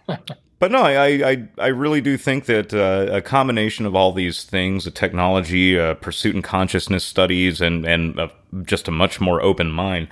[0.59, 4.43] but no, I, I I really do think that uh, a combination of all these
[4.43, 8.29] things, the technology, uh, pursuit and consciousness studies, and and uh,
[8.63, 10.07] just a much more open mind,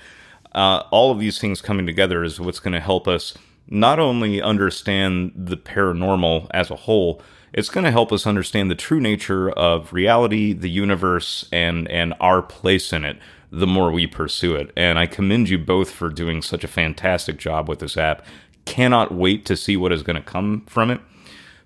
[0.53, 3.37] uh, all of these things coming together is what's going to help us
[3.67, 7.21] not only understand the paranormal as a whole,
[7.53, 12.13] it's going to help us understand the true nature of reality, the universe, and and
[12.19, 13.17] our place in it.
[13.51, 17.37] The more we pursue it, and I commend you both for doing such a fantastic
[17.37, 18.23] job with this app.
[18.65, 21.01] Cannot wait to see what is going to come from it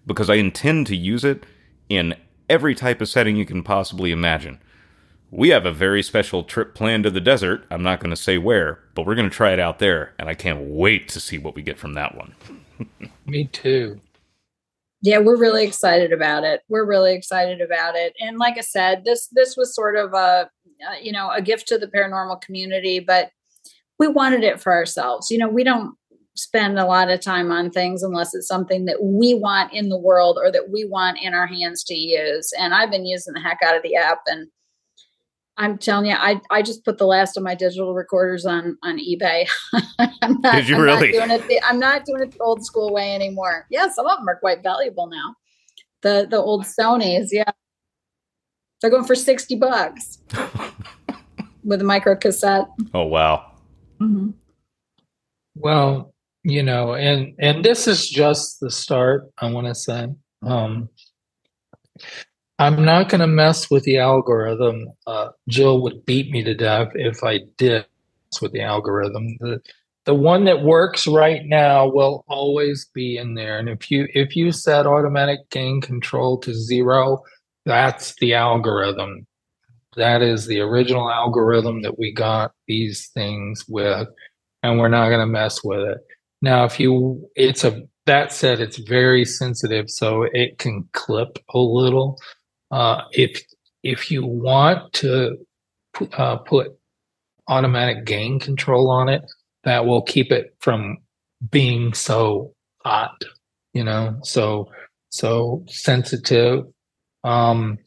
[0.08, 1.46] because I intend to use it
[1.90, 2.16] in
[2.50, 4.60] every type of setting you can possibly imagine.
[5.30, 7.66] We have a very special trip planned to the desert.
[7.70, 10.30] I'm not going to say where, but we're going to try it out there, and
[10.30, 12.36] I can't wait to see what we get from that one.
[13.26, 14.00] me too
[15.04, 19.04] yeah we're really excited about it we're really excited about it and like i said
[19.06, 20.50] this this was sort of a
[20.84, 23.30] uh, you know, a gift to the paranormal community, but
[24.00, 25.32] we wanted it for ourselves.
[25.32, 25.96] You know, we don't
[26.36, 29.98] spend a lot of time on things unless it's something that we want in the
[29.98, 32.52] world or that we want in our hands to use.
[32.60, 34.48] And I've been using the heck out of the app and
[35.58, 38.98] I'm telling you, I, I just put the last of my digital recorders on on
[38.98, 39.48] eBay.
[40.00, 41.12] I'm not, Did you I'm really?
[41.12, 43.68] Not doing it the, I'm not doing it the old school way anymore.
[43.70, 45.36] Yeah, some of them are quite valuable now.
[46.02, 47.52] The the old Sony's, yeah,
[48.82, 50.20] they're going for sixty bucks
[51.64, 52.68] with a micro cassette.
[52.94, 53.52] Oh wow.
[54.02, 54.32] Mm-hmm.
[55.56, 59.32] Well, you know, and and this is just the start.
[59.38, 60.08] I want to say,
[60.42, 60.90] um,
[62.64, 64.88] I'm not going to mess with the algorithm.
[65.06, 67.86] Uh, Jill would beat me to death if I did
[68.42, 69.38] with the algorithm.
[69.42, 69.62] The
[70.06, 73.60] the one that works right now will always be in there.
[73.60, 77.24] And if you if you set automatic gain control to zero,
[77.66, 79.28] that's the algorithm.
[79.98, 84.08] That is the original algorithm that we got these things with,
[84.64, 85.98] and we're not going to mess with it.
[86.42, 91.60] Now, if you, it's a that said, it's very sensitive, so it can clip a
[91.60, 92.18] little.
[92.74, 93.40] Uh, if
[93.84, 95.38] if you want to
[96.14, 96.72] uh, put
[97.48, 99.22] automatic gain control on it,
[99.64, 100.98] that will keep it from
[101.52, 102.52] being so
[102.84, 103.24] hot,
[103.74, 104.72] you know, so
[105.10, 106.64] so sensitive.
[107.24, 107.78] Um,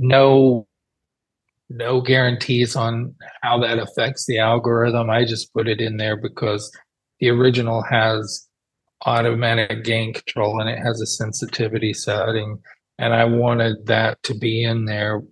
[0.00, 0.66] no
[1.70, 5.10] no guarantees on how that affects the algorithm.
[5.10, 6.72] I just put it in there because
[7.20, 8.48] the original has
[9.06, 12.58] automatic gain control and it has a sensitivity setting
[13.02, 15.22] and I wanted that to be in there.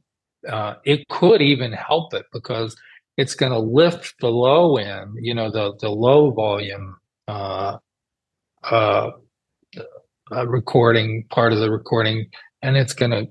[0.48, 2.76] Uh, it could even help it because
[3.16, 6.96] it's going to lift the low end, you know, the the low volume
[7.28, 7.76] uh,
[8.64, 9.10] uh,
[10.32, 12.26] uh, recording part of the recording,
[12.60, 13.26] and it's going to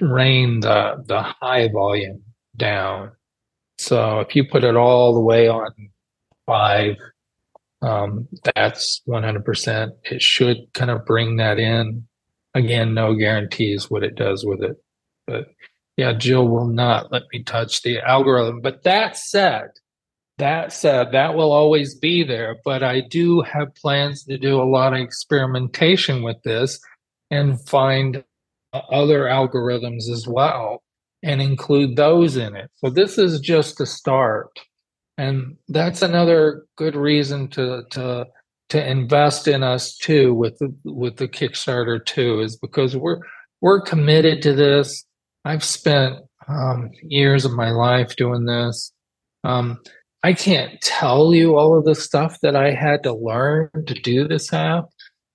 [0.00, 2.22] rein the the high volume
[2.56, 3.10] down.
[3.78, 5.72] So if you put it all the way on
[6.46, 6.94] five,
[7.82, 9.90] um, that's 100%.
[10.04, 12.06] It should kind of bring that in.
[12.54, 14.76] Again, no guarantees what it does with it.
[15.26, 15.48] But
[15.96, 18.60] yeah, Jill will not let me touch the algorithm.
[18.60, 19.70] But that said,
[20.38, 22.56] that said, that will always be there.
[22.64, 26.80] But I do have plans to do a lot of experimentation with this
[27.30, 28.24] and find
[28.72, 30.82] other algorithms as well
[31.22, 32.70] and include those in it.
[32.76, 34.50] So this is just a start.
[35.18, 38.26] And that's another good reason to to
[38.72, 43.20] to invest in us too with the with the Kickstarter too is because we're
[43.60, 45.04] we're committed to this.
[45.44, 46.16] I've spent
[46.48, 48.90] um, years of my life doing this.
[49.44, 49.78] Um,
[50.22, 54.26] I can't tell you all of the stuff that I had to learn to do
[54.26, 54.86] this app.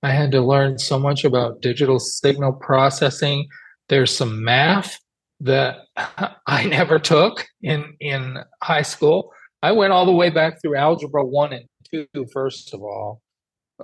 [0.02, 3.46] I had to learn so much about digital signal processing.
[3.88, 4.98] There's some math
[5.38, 5.76] that
[6.48, 9.32] I never took in in high school.
[9.62, 13.22] I went all the way back through algebra one and two, first of all,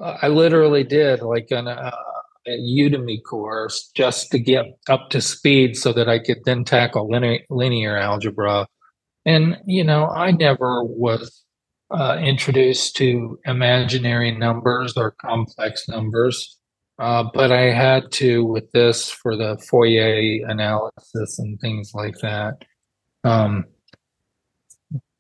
[0.01, 1.91] I literally did like an, uh,
[2.47, 7.09] a Udemy course just to get up to speed, so that I could then tackle
[7.09, 8.67] linear, linear algebra.
[9.25, 11.43] And you know, I never was
[11.91, 16.59] uh, introduced to imaginary numbers or complex numbers.
[16.99, 22.55] Uh, but I had to with this for the Fourier analysis and things like that.
[23.25, 23.65] Um,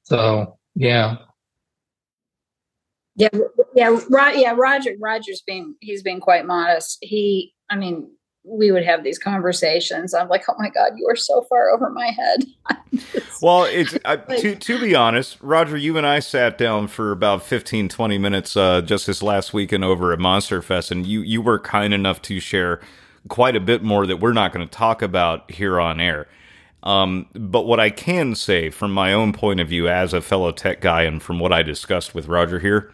[0.05, 1.16] so yeah,
[3.16, 3.28] Yeah,
[3.74, 4.54] yeah, Ro- yeah.
[4.56, 6.98] Roger, Roger's being he's being quite modest.
[7.00, 8.10] He, I mean,
[8.44, 10.14] we would have these conversations.
[10.14, 12.45] I'm like, oh my god, you are so far over my head.
[13.42, 17.42] Well, it's uh, to to be honest, Roger, you and I sat down for about
[17.42, 21.42] 15 20 minutes uh, just this last weekend over at Monster Fest and you you
[21.42, 22.80] were kind enough to share
[23.28, 26.26] quite a bit more that we're not going to talk about here on air.
[26.84, 30.53] Um, but what I can say from my own point of view as a fellow
[30.53, 32.92] tech guy and from what I discussed with Roger here,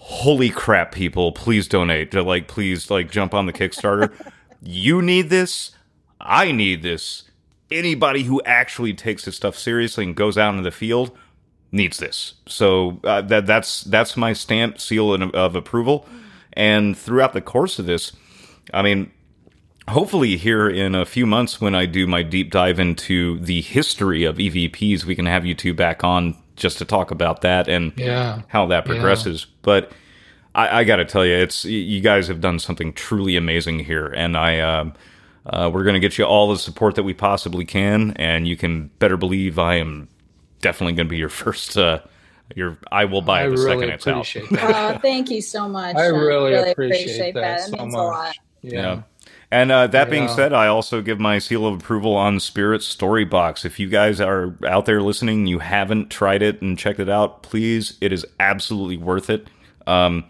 [0.00, 2.10] holy crap, people, please donate.
[2.10, 4.12] To, Like, please, like, jump on the Kickstarter.
[4.62, 5.72] you need this.
[6.20, 7.24] I need this.
[7.70, 11.16] Anybody who actually takes this stuff seriously and goes out into the field
[11.70, 12.34] needs this.
[12.46, 16.06] So uh, that that's that's my stamp seal of, of approval.
[16.52, 18.12] And throughout the course of this,
[18.74, 19.12] I mean,
[19.86, 24.24] hopefully here in a few months when I do my deep dive into the history
[24.24, 27.92] of EVPs, we can have you two back on just to talk about that and
[27.96, 28.42] yeah.
[28.48, 29.46] how that progresses.
[29.62, 29.90] But
[30.54, 34.06] I, I got to tell you, it's you guys have done something truly amazing here,
[34.06, 34.94] and I um,
[35.46, 38.56] uh, we're going to get you all the support that we possibly can, and you
[38.56, 40.08] can better believe I am
[40.60, 41.76] definitely going to be your first.
[41.76, 42.00] Uh,
[42.56, 44.26] your I will buy I it the really second it's out.
[44.26, 44.70] appreciate that.
[44.74, 45.96] Uh, thank you so much.
[45.96, 48.36] I Uh, really appreciate that It so means a lot.
[48.62, 48.80] Yeah.
[48.82, 49.02] Yeah.
[49.50, 53.24] And uh, that being said, I also give my seal of approval on Spirit Story
[53.24, 53.64] Box.
[53.64, 57.42] If you guys are out there listening, you haven't tried it and checked it out,
[57.42, 59.48] please, it is absolutely worth it.
[59.86, 60.24] Um,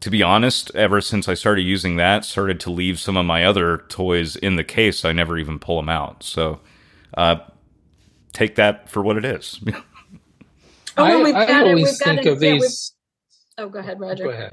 [0.00, 3.44] to be honest, ever since I started using that, started to leave some of my
[3.44, 5.04] other toys in the case.
[5.04, 6.22] I never even pull them out.
[6.22, 6.60] So,
[7.16, 7.36] uh,
[8.32, 9.60] take that for what it is.
[10.96, 11.78] Oh, I, well, we've I got it.
[11.78, 12.28] always We've got think it.
[12.28, 12.94] of Yeah, these.
[13.58, 14.24] Oh, go ahead, Roger.
[14.24, 14.52] Go ahead.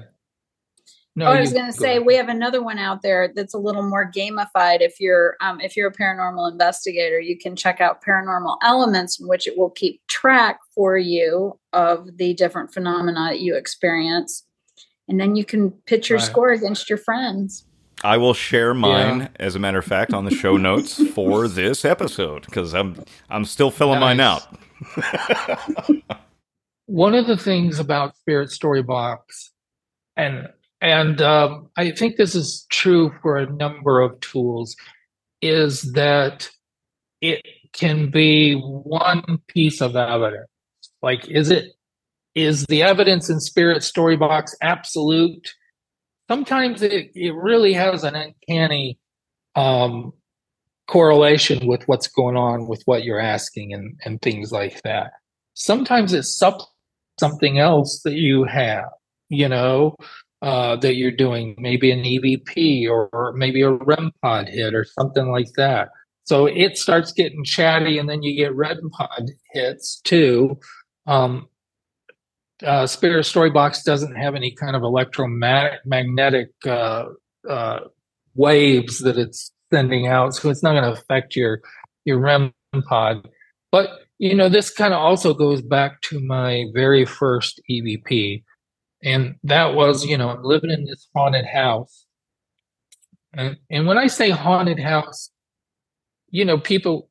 [1.15, 2.06] No, oh, I was going to go say ahead.
[2.07, 4.81] we have another one out there that's a little more gamified.
[4.81, 9.27] If you're um, if you're a paranormal investigator, you can check out Paranormal Elements, in
[9.27, 14.44] which it will keep track for you of the different phenomena that you experience,
[15.07, 16.26] and then you can pitch your Right.
[16.26, 17.64] score against your friends.
[18.03, 19.27] I will share mine, Yeah.
[19.40, 23.45] as a matter of fact, on the show notes for this episode because I'm I'm
[23.45, 24.48] still filling mine out.
[26.88, 29.52] one of the things about Spirit Story Box,
[30.18, 30.48] and
[30.84, 34.76] and um, I think this is true for a number of tools,
[35.42, 36.50] is that
[37.22, 37.42] it
[37.72, 40.50] can be one piece of evidence.
[41.02, 41.72] Like, is it
[42.36, 45.54] is the evidence in Spirit Storybox absolute?
[46.30, 49.00] Sometimes it, it really has an uncanny
[49.56, 50.12] um,
[50.88, 55.12] correlation with what's going on with what you're asking and, and things like that.
[55.54, 56.42] Sometimes it's
[57.20, 58.90] something else that you have,
[59.30, 59.96] you know,
[60.44, 64.84] uh, that you're doing, maybe an EVP or, or maybe a REM pod hit or
[64.84, 65.90] something like that.
[66.26, 70.60] So it starts getting chatty, and then you get REM pod hits too.
[71.07, 71.48] Um,
[72.61, 77.06] uh, Spirit Storybox doesn't have any kind of electromagnetic uh,
[77.49, 77.80] uh,
[78.36, 81.61] waves that it's sending out, so it's not going to affect your
[82.03, 82.53] your REM
[82.88, 83.30] pod.
[83.72, 83.90] But
[84.20, 88.44] you know, this kind of also goes back to my very first EVP,
[89.04, 92.06] and that was, you know, I'm living in this haunted house,
[93.34, 95.32] and and when I say haunted house,
[96.30, 97.10] you know, people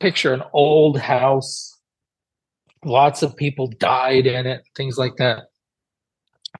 [0.00, 1.78] picture an old house,
[2.84, 5.44] lots of people died in it, things like that.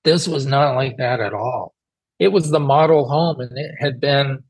[0.04, 1.74] This was not like that at all.
[2.18, 4.44] It was the model home, and it had been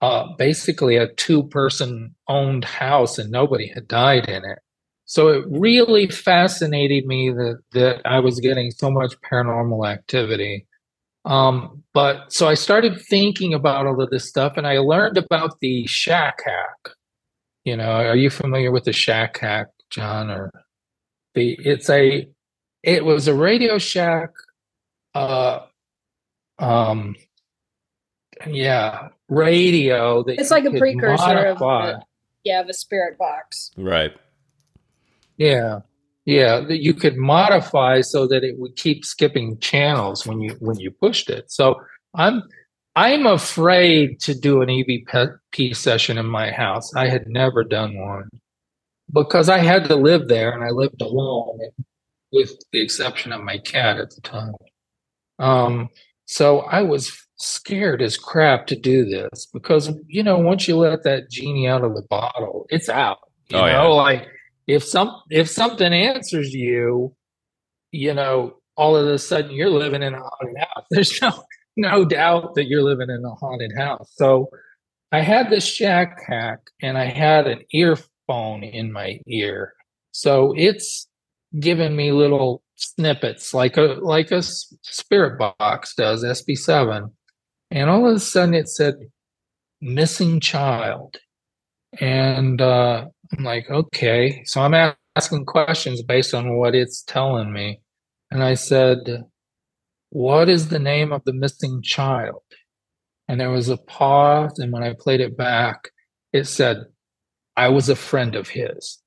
[0.00, 4.58] uh, basically a two person owned house and nobody had died in it.
[5.08, 10.66] So it really fascinated me that, that I was getting so much paranormal activity.
[11.24, 15.60] Um, but so I started thinking about all of this stuff and I learned about
[15.60, 16.94] the shack hack.
[17.64, 20.30] You know, are you familiar with the shack hack, John?
[20.30, 20.52] Or
[21.34, 22.28] the it's a
[22.82, 24.30] it was a Radio Shack
[25.14, 25.60] uh
[26.58, 27.16] um
[28.46, 32.02] yeah, radio that It's like a could precursor of the,
[32.44, 33.70] yeah, of a spirit box.
[33.76, 34.12] Right.
[35.38, 35.80] Yeah.
[36.26, 40.78] Yeah, that you could modify so that it would keep skipping channels when you when
[40.78, 41.50] you pushed it.
[41.50, 41.80] So
[42.14, 42.42] I'm
[42.96, 46.94] I'm afraid to do an EVP session in my house.
[46.94, 48.28] I had never done one
[49.10, 51.60] because I had to live there and I lived alone
[52.30, 54.52] with the exception of my cat at the time.
[55.38, 55.88] Um,
[56.26, 61.04] so I was scared as crap to do this because you know once you let
[61.04, 63.18] that genie out of the bottle, it's out.
[63.48, 63.82] You Oh, know, yeah.
[63.82, 64.28] like
[64.68, 67.16] if some if something answers you,
[67.90, 70.84] you know, all of a sudden you're living in a haunted house.
[70.90, 71.42] There's no
[71.76, 74.12] no doubt that you're living in a haunted house.
[74.14, 74.50] So
[75.10, 79.72] I had this shack hack and I had an earphone in my ear.
[80.12, 81.08] So it's
[81.58, 87.10] giving me little snippets like a like a spirit box does SB7
[87.70, 88.94] and all of a sudden it said
[89.80, 91.16] missing child
[92.00, 97.80] and uh I'm like okay so I'm asking questions based on what it's telling me
[98.30, 99.24] and I said
[100.10, 102.42] what is the name of the missing child
[103.28, 105.90] and there was a pause and when I played it back
[106.32, 106.84] it said
[107.56, 108.98] I was a friend of his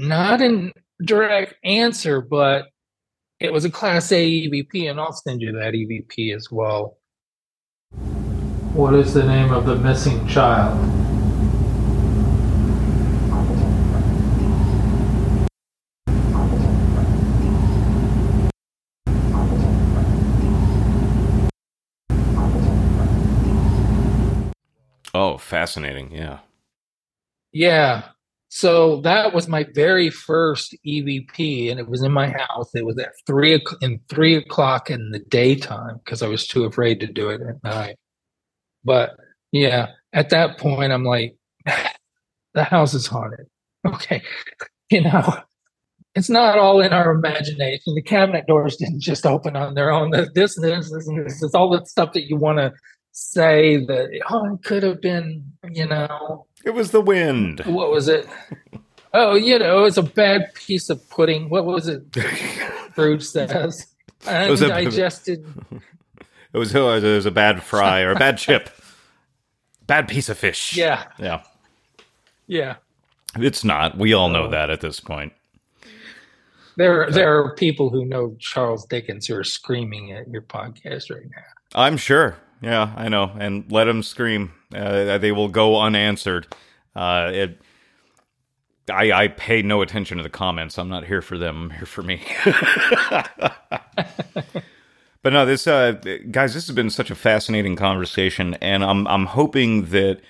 [0.00, 0.72] not in
[1.04, 2.66] direct answer, but
[3.38, 6.98] it was a Class A EVP, and I'll send you that EVP as well.
[8.72, 10.99] What is the name of the missing child?
[25.20, 26.12] Oh, fascinating.
[26.12, 26.38] Yeah.
[27.52, 28.04] Yeah.
[28.48, 32.74] So that was my very first EVP, and it was in my house.
[32.74, 37.00] It was at three in three o'clock in the daytime because I was too afraid
[37.00, 37.96] to do it at night.
[38.82, 39.10] But
[39.52, 41.36] yeah, at that point, I'm like,
[42.54, 43.46] the house is haunted.
[43.86, 44.22] Okay,
[44.90, 45.38] you know,
[46.14, 47.94] it's not all in our imagination.
[47.94, 50.10] The cabinet doors didn't just open on their own.
[50.10, 52.72] This, this, this, this, this is all the stuff that you want to
[53.20, 57.60] say that oh it could have been you know It was the wind.
[57.66, 58.26] what was it?
[59.12, 61.48] Oh, you know, it was a bad piece of pudding.
[61.48, 62.04] What was it?
[62.92, 63.88] Scrooge says.
[64.24, 65.44] was a- Undigested.
[66.52, 68.70] It was, oh, it was a bad fry or a bad chip.
[69.88, 70.76] Bad piece of fish.
[70.76, 71.42] Yeah, Yeah.
[72.46, 72.76] yeah.
[73.36, 73.98] It's not.
[73.98, 74.50] We all know oh.
[74.50, 75.32] that at this point.
[76.76, 81.26] There, there are people who know Charles Dickens who are screaming at your podcast right
[81.34, 81.42] now.
[81.74, 82.36] I'm sure.
[82.60, 83.32] Yeah, I know.
[83.38, 84.52] And let them scream.
[84.74, 86.46] Uh, they will go unanswered.
[86.94, 87.60] Uh, it,
[88.90, 90.78] I, I pay no attention to the comments.
[90.78, 91.64] I'm not here for them.
[91.64, 92.22] I'm here for me.
[95.22, 95.92] but no, this uh,
[96.30, 100.20] guys, this has been such a fascinating conversation, and I'm I'm hoping that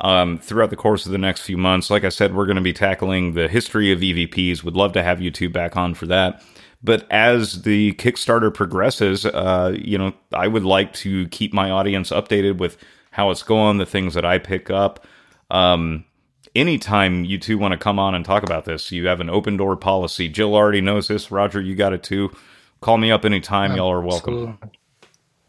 [0.00, 2.62] um, throughout the course of the next few months, like I said, we're going to
[2.62, 4.62] be tackling the history of EVPs.
[4.64, 6.42] Would love to have you two back on for that.
[6.82, 12.10] But as the Kickstarter progresses, uh, you know, I would like to keep my audience
[12.10, 12.76] updated with
[13.10, 15.04] how it's going, the things that I pick up.
[15.50, 16.04] Um,
[16.54, 19.56] anytime you two want to come on and talk about this, you have an open
[19.56, 20.28] door policy.
[20.28, 21.30] Jill already knows this.
[21.30, 22.30] Roger, you got it too.
[22.80, 23.74] Call me up anytime.
[23.74, 24.58] Y'all are welcome.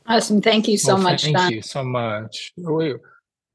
[0.08, 0.42] Awesome.
[0.42, 1.52] Thank you so Well, much, Thank Don.
[1.52, 2.54] you so much.
[2.58, 2.96] We,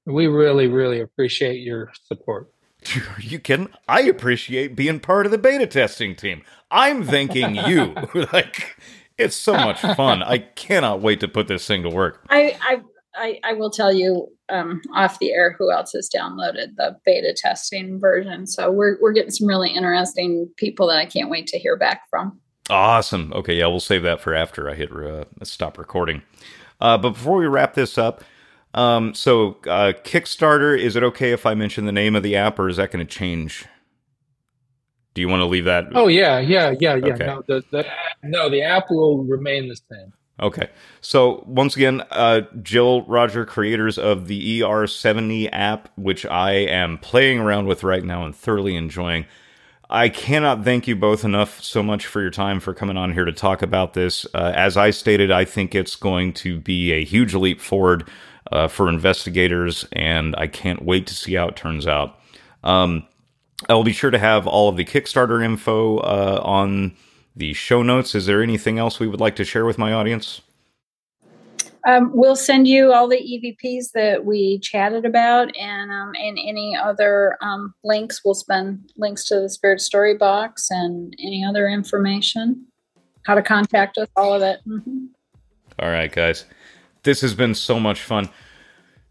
[0.07, 2.54] we really, really appreciate your support.
[2.97, 3.69] Are you kidding?
[3.89, 6.43] I appreciate being part of the beta testing team.
[6.71, 7.95] I'm thanking you.
[8.33, 8.77] like,
[9.19, 10.23] it's so much fun.
[10.23, 12.25] I cannot wait to put this thing to work.
[12.29, 12.83] I, I,
[13.15, 17.35] I, I will tell you um, off the air who else has downloaded the beta
[17.37, 18.47] testing version.
[18.47, 22.03] So we're we're getting some really interesting people that I can't wait to hear back
[22.11, 22.41] from.
[22.71, 23.33] Awesome.
[23.35, 26.23] Okay, yeah, we'll save that for after I hit uh, stop recording.
[26.81, 28.25] Uh, but before we wrap this up,
[28.75, 32.59] um, so uh, Kickstarter, is it okay if I mention the name of the app,
[32.59, 33.67] or is that going to change?
[35.15, 35.87] Do you want to leave that?
[35.95, 37.15] Oh yeah, yeah, yeah, yeah.
[37.15, 37.27] Okay.
[37.27, 37.87] No, the, the
[38.25, 40.13] no, the app will remain the same.
[40.41, 40.69] Okay.
[41.01, 47.39] So once again, uh, Jill, Roger, creators of the ER70 app, which I am playing
[47.39, 49.27] around with right now and thoroughly enjoying.
[49.89, 53.25] I cannot thank you both enough so much for your time for coming on here
[53.25, 54.27] to talk about this.
[54.35, 58.09] Uh, as I stated, I think it's going to be a huge leap forward
[58.53, 62.19] uh, for investigators, and I can't wait to see how it turns out.
[62.63, 63.07] Um,
[63.69, 66.97] I'll be sure to have all of the Kickstarter info uh, on
[67.37, 68.15] the show notes.
[68.15, 70.41] Is there anything else we would like to share with my audience?
[71.87, 76.75] Um, we'll send you all the EVPs that we chatted about, and um, and any
[76.75, 78.23] other um, links.
[78.25, 82.67] We'll spend links to the Spirit Story box and any other information,
[83.27, 84.61] how to contact us, all of it.
[84.65, 85.07] hmm
[85.79, 86.47] All right, guys.
[87.05, 88.31] This has been so much fun.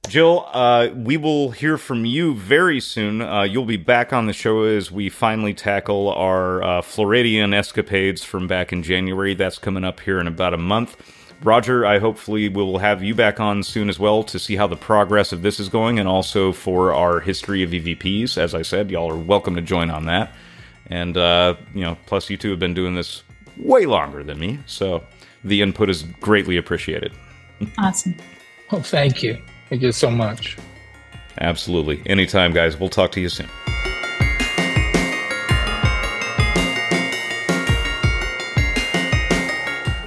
[0.08, 3.22] Jill, uh, we will hear from you very soon.
[3.22, 8.24] Uh, you'll be back on the show as we finally tackle our uh, Floridian escapades
[8.24, 9.36] from back in January.
[9.36, 10.98] That's coming up here in about a month.
[11.44, 14.76] Roger, I hopefully will have you back on soon as well to see how the
[14.76, 18.38] progress of this is going and also for our history of EVPs.
[18.38, 20.34] As I said, y'all are welcome to join on that.
[20.88, 23.24] And, uh, you know, plus you two have been doing this
[23.58, 25.04] way longer than me, so
[25.44, 27.14] the input is greatly appreciated.
[27.78, 28.16] Awesome.
[28.72, 29.42] Oh, thank you.
[29.70, 30.58] Thank you so much.
[31.40, 32.02] Absolutely.
[32.06, 32.80] Anytime, guys.
[32.80, 33.50] We'll talk to you soon.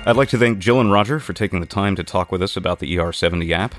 [0.09, 2.57] I'd like to thank Jill and Roger for taking the time to talk with us
[2.57, 3.75] about the ER70 app.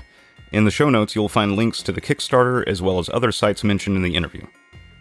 [0.52, 3.64] In the show notes, you'll find links to the Kickstarter as well as other sites
[3.64, 4.46] mentioned in the interview.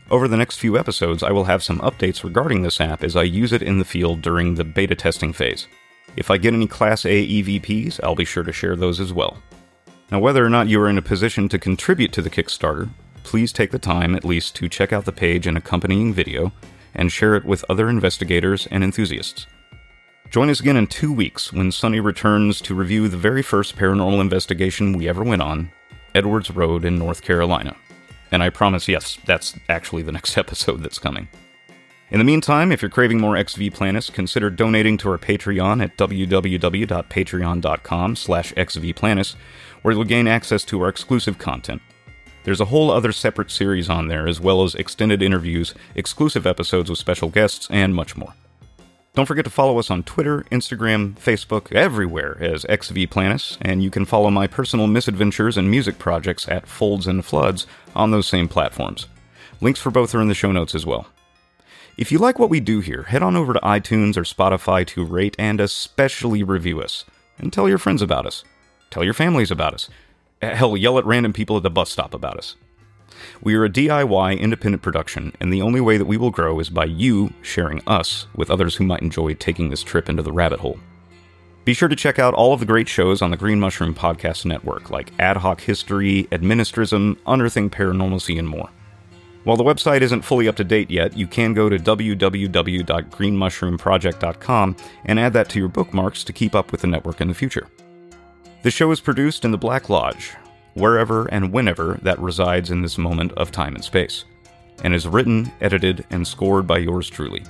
[0.09, 3.23] Over the next few episodes, I will have some updates regarding this app as I
[3.23, 5.67] use it in the field during the beta testing phase.
[6.17, 9.37] If I get any Class A EVPs, I'll be sure to share those as well.
[10.11, 12.89] Now, whether or not you are in a position to contribute to the Kickstarter,
[13.21, 16.51] please take the time at least to check out the page and accompanying video
[16.95, 19.45] and share it with other investigators and enthusiasts.
[20.31, 24.19] Join us again in two weeks when Sunny returns to review the very first paranormal
[24.19, 25.71] investigation we ever went on
[26.15, 27.75] Edwards Road in North Carolina.
[28.31, 31.27] And I promise, yes, that's actually the next episode that's coming.
[32.09, 35.97] In the meantime, if you're craving more XV Planets, consider donating to our Patreon at
[35.97, 39.35] www.patreon.com slash xvplanis,
[39.81, 41.81] where you'll gain access to our exclusive content.
[42.45, 46.89] There's a whole other separate series on there, as well as extended interviews, exclusive episodes
[46.89, 48.33] with special guests, and much more.
[49.13, 53.83] Don't forget to follow us on Twitter, Instagram, Facebook, everywhere as Ex V Planis, and
[53.83, 58.27] you can follow my personal misadventures and music projects at Folds and Floods on those
[58.27, 59.07] same platforms.
[59.59, 61.07] Links for both are in the show notes as well.
[61.97, 65.03] If you like what we do here, head on over to iTunes or Spotify to
[65.03, 67.05] rate and especially review us.
[67.39, 68.43] And tell your friends about us.
[68.91, 69.89] Tell your families about us.
[70.43, 72.55] Eh, hell, yell at random people at the bus stop about us.
[73.41, 76.69] We are a DIY independent production, and the only way that we will grow is
[76.69, 80.59] by you sharing us with others who might enjoy taking this trip into the rabbit
[80.59, 80.79] hole.
[81.65, 84.45] Be sure to check out all of the great shows on the Green Mushroom Podcast
[84.45, 88.69] Network, like Ad Hoc History, Administrism, Unearthing Paranormalcy, and more.
[89.47, 94.75] While the website isn't fully up to date yet, you can go to www.greenmushroomproject.com
[95.05, 97.69] and add that to your bookmarks to keep up with the network in the future.
[98.63, 100.33] The show is produced in the Black Lodge,
[100.73, 104.25] wherever and whenever that resides in this moment of time and space,
[104.83, 107.45] and is written, edited, and scored by yours truly.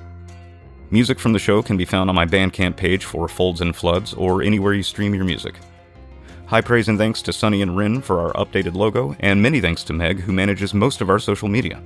[0.92, 4.14] Music from the show can be found on my Bandcamp page for Folds and Floods
[4.14, 5.56] or anywhere you stream your music.
[6.48, 9.84] High praise and thanks to Sunny and Rin for our updated logo, and many thanks
[9.84, 11.84] to Meg, who manages most of our social media.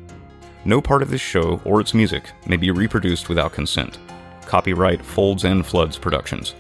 [0.66, 3.98] No part of this show or its music may be reproduced without consent.
[4.46, 6.54] Copyright Folds and Floods Productions.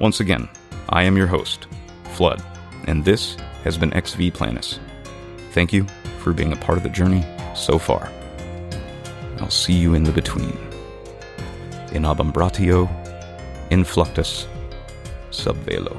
[0.00, 0.46] Once again,
[0.90, 1.66] I am your host,
[2.12, 2.42] Flood,
[2.88, 4.78] and this has been Ex V Planis.
[5.52, 5.86] Thank you
[6.18, 7.24] for being a part of the journey
[7.54, 8.12] so far.
[9.38, 10.58] I'll see you in the between.
[11.92, 12.86] In abumbratio,
[13.70, 14.46] influctus,
[15.30, 15.96] sub velo.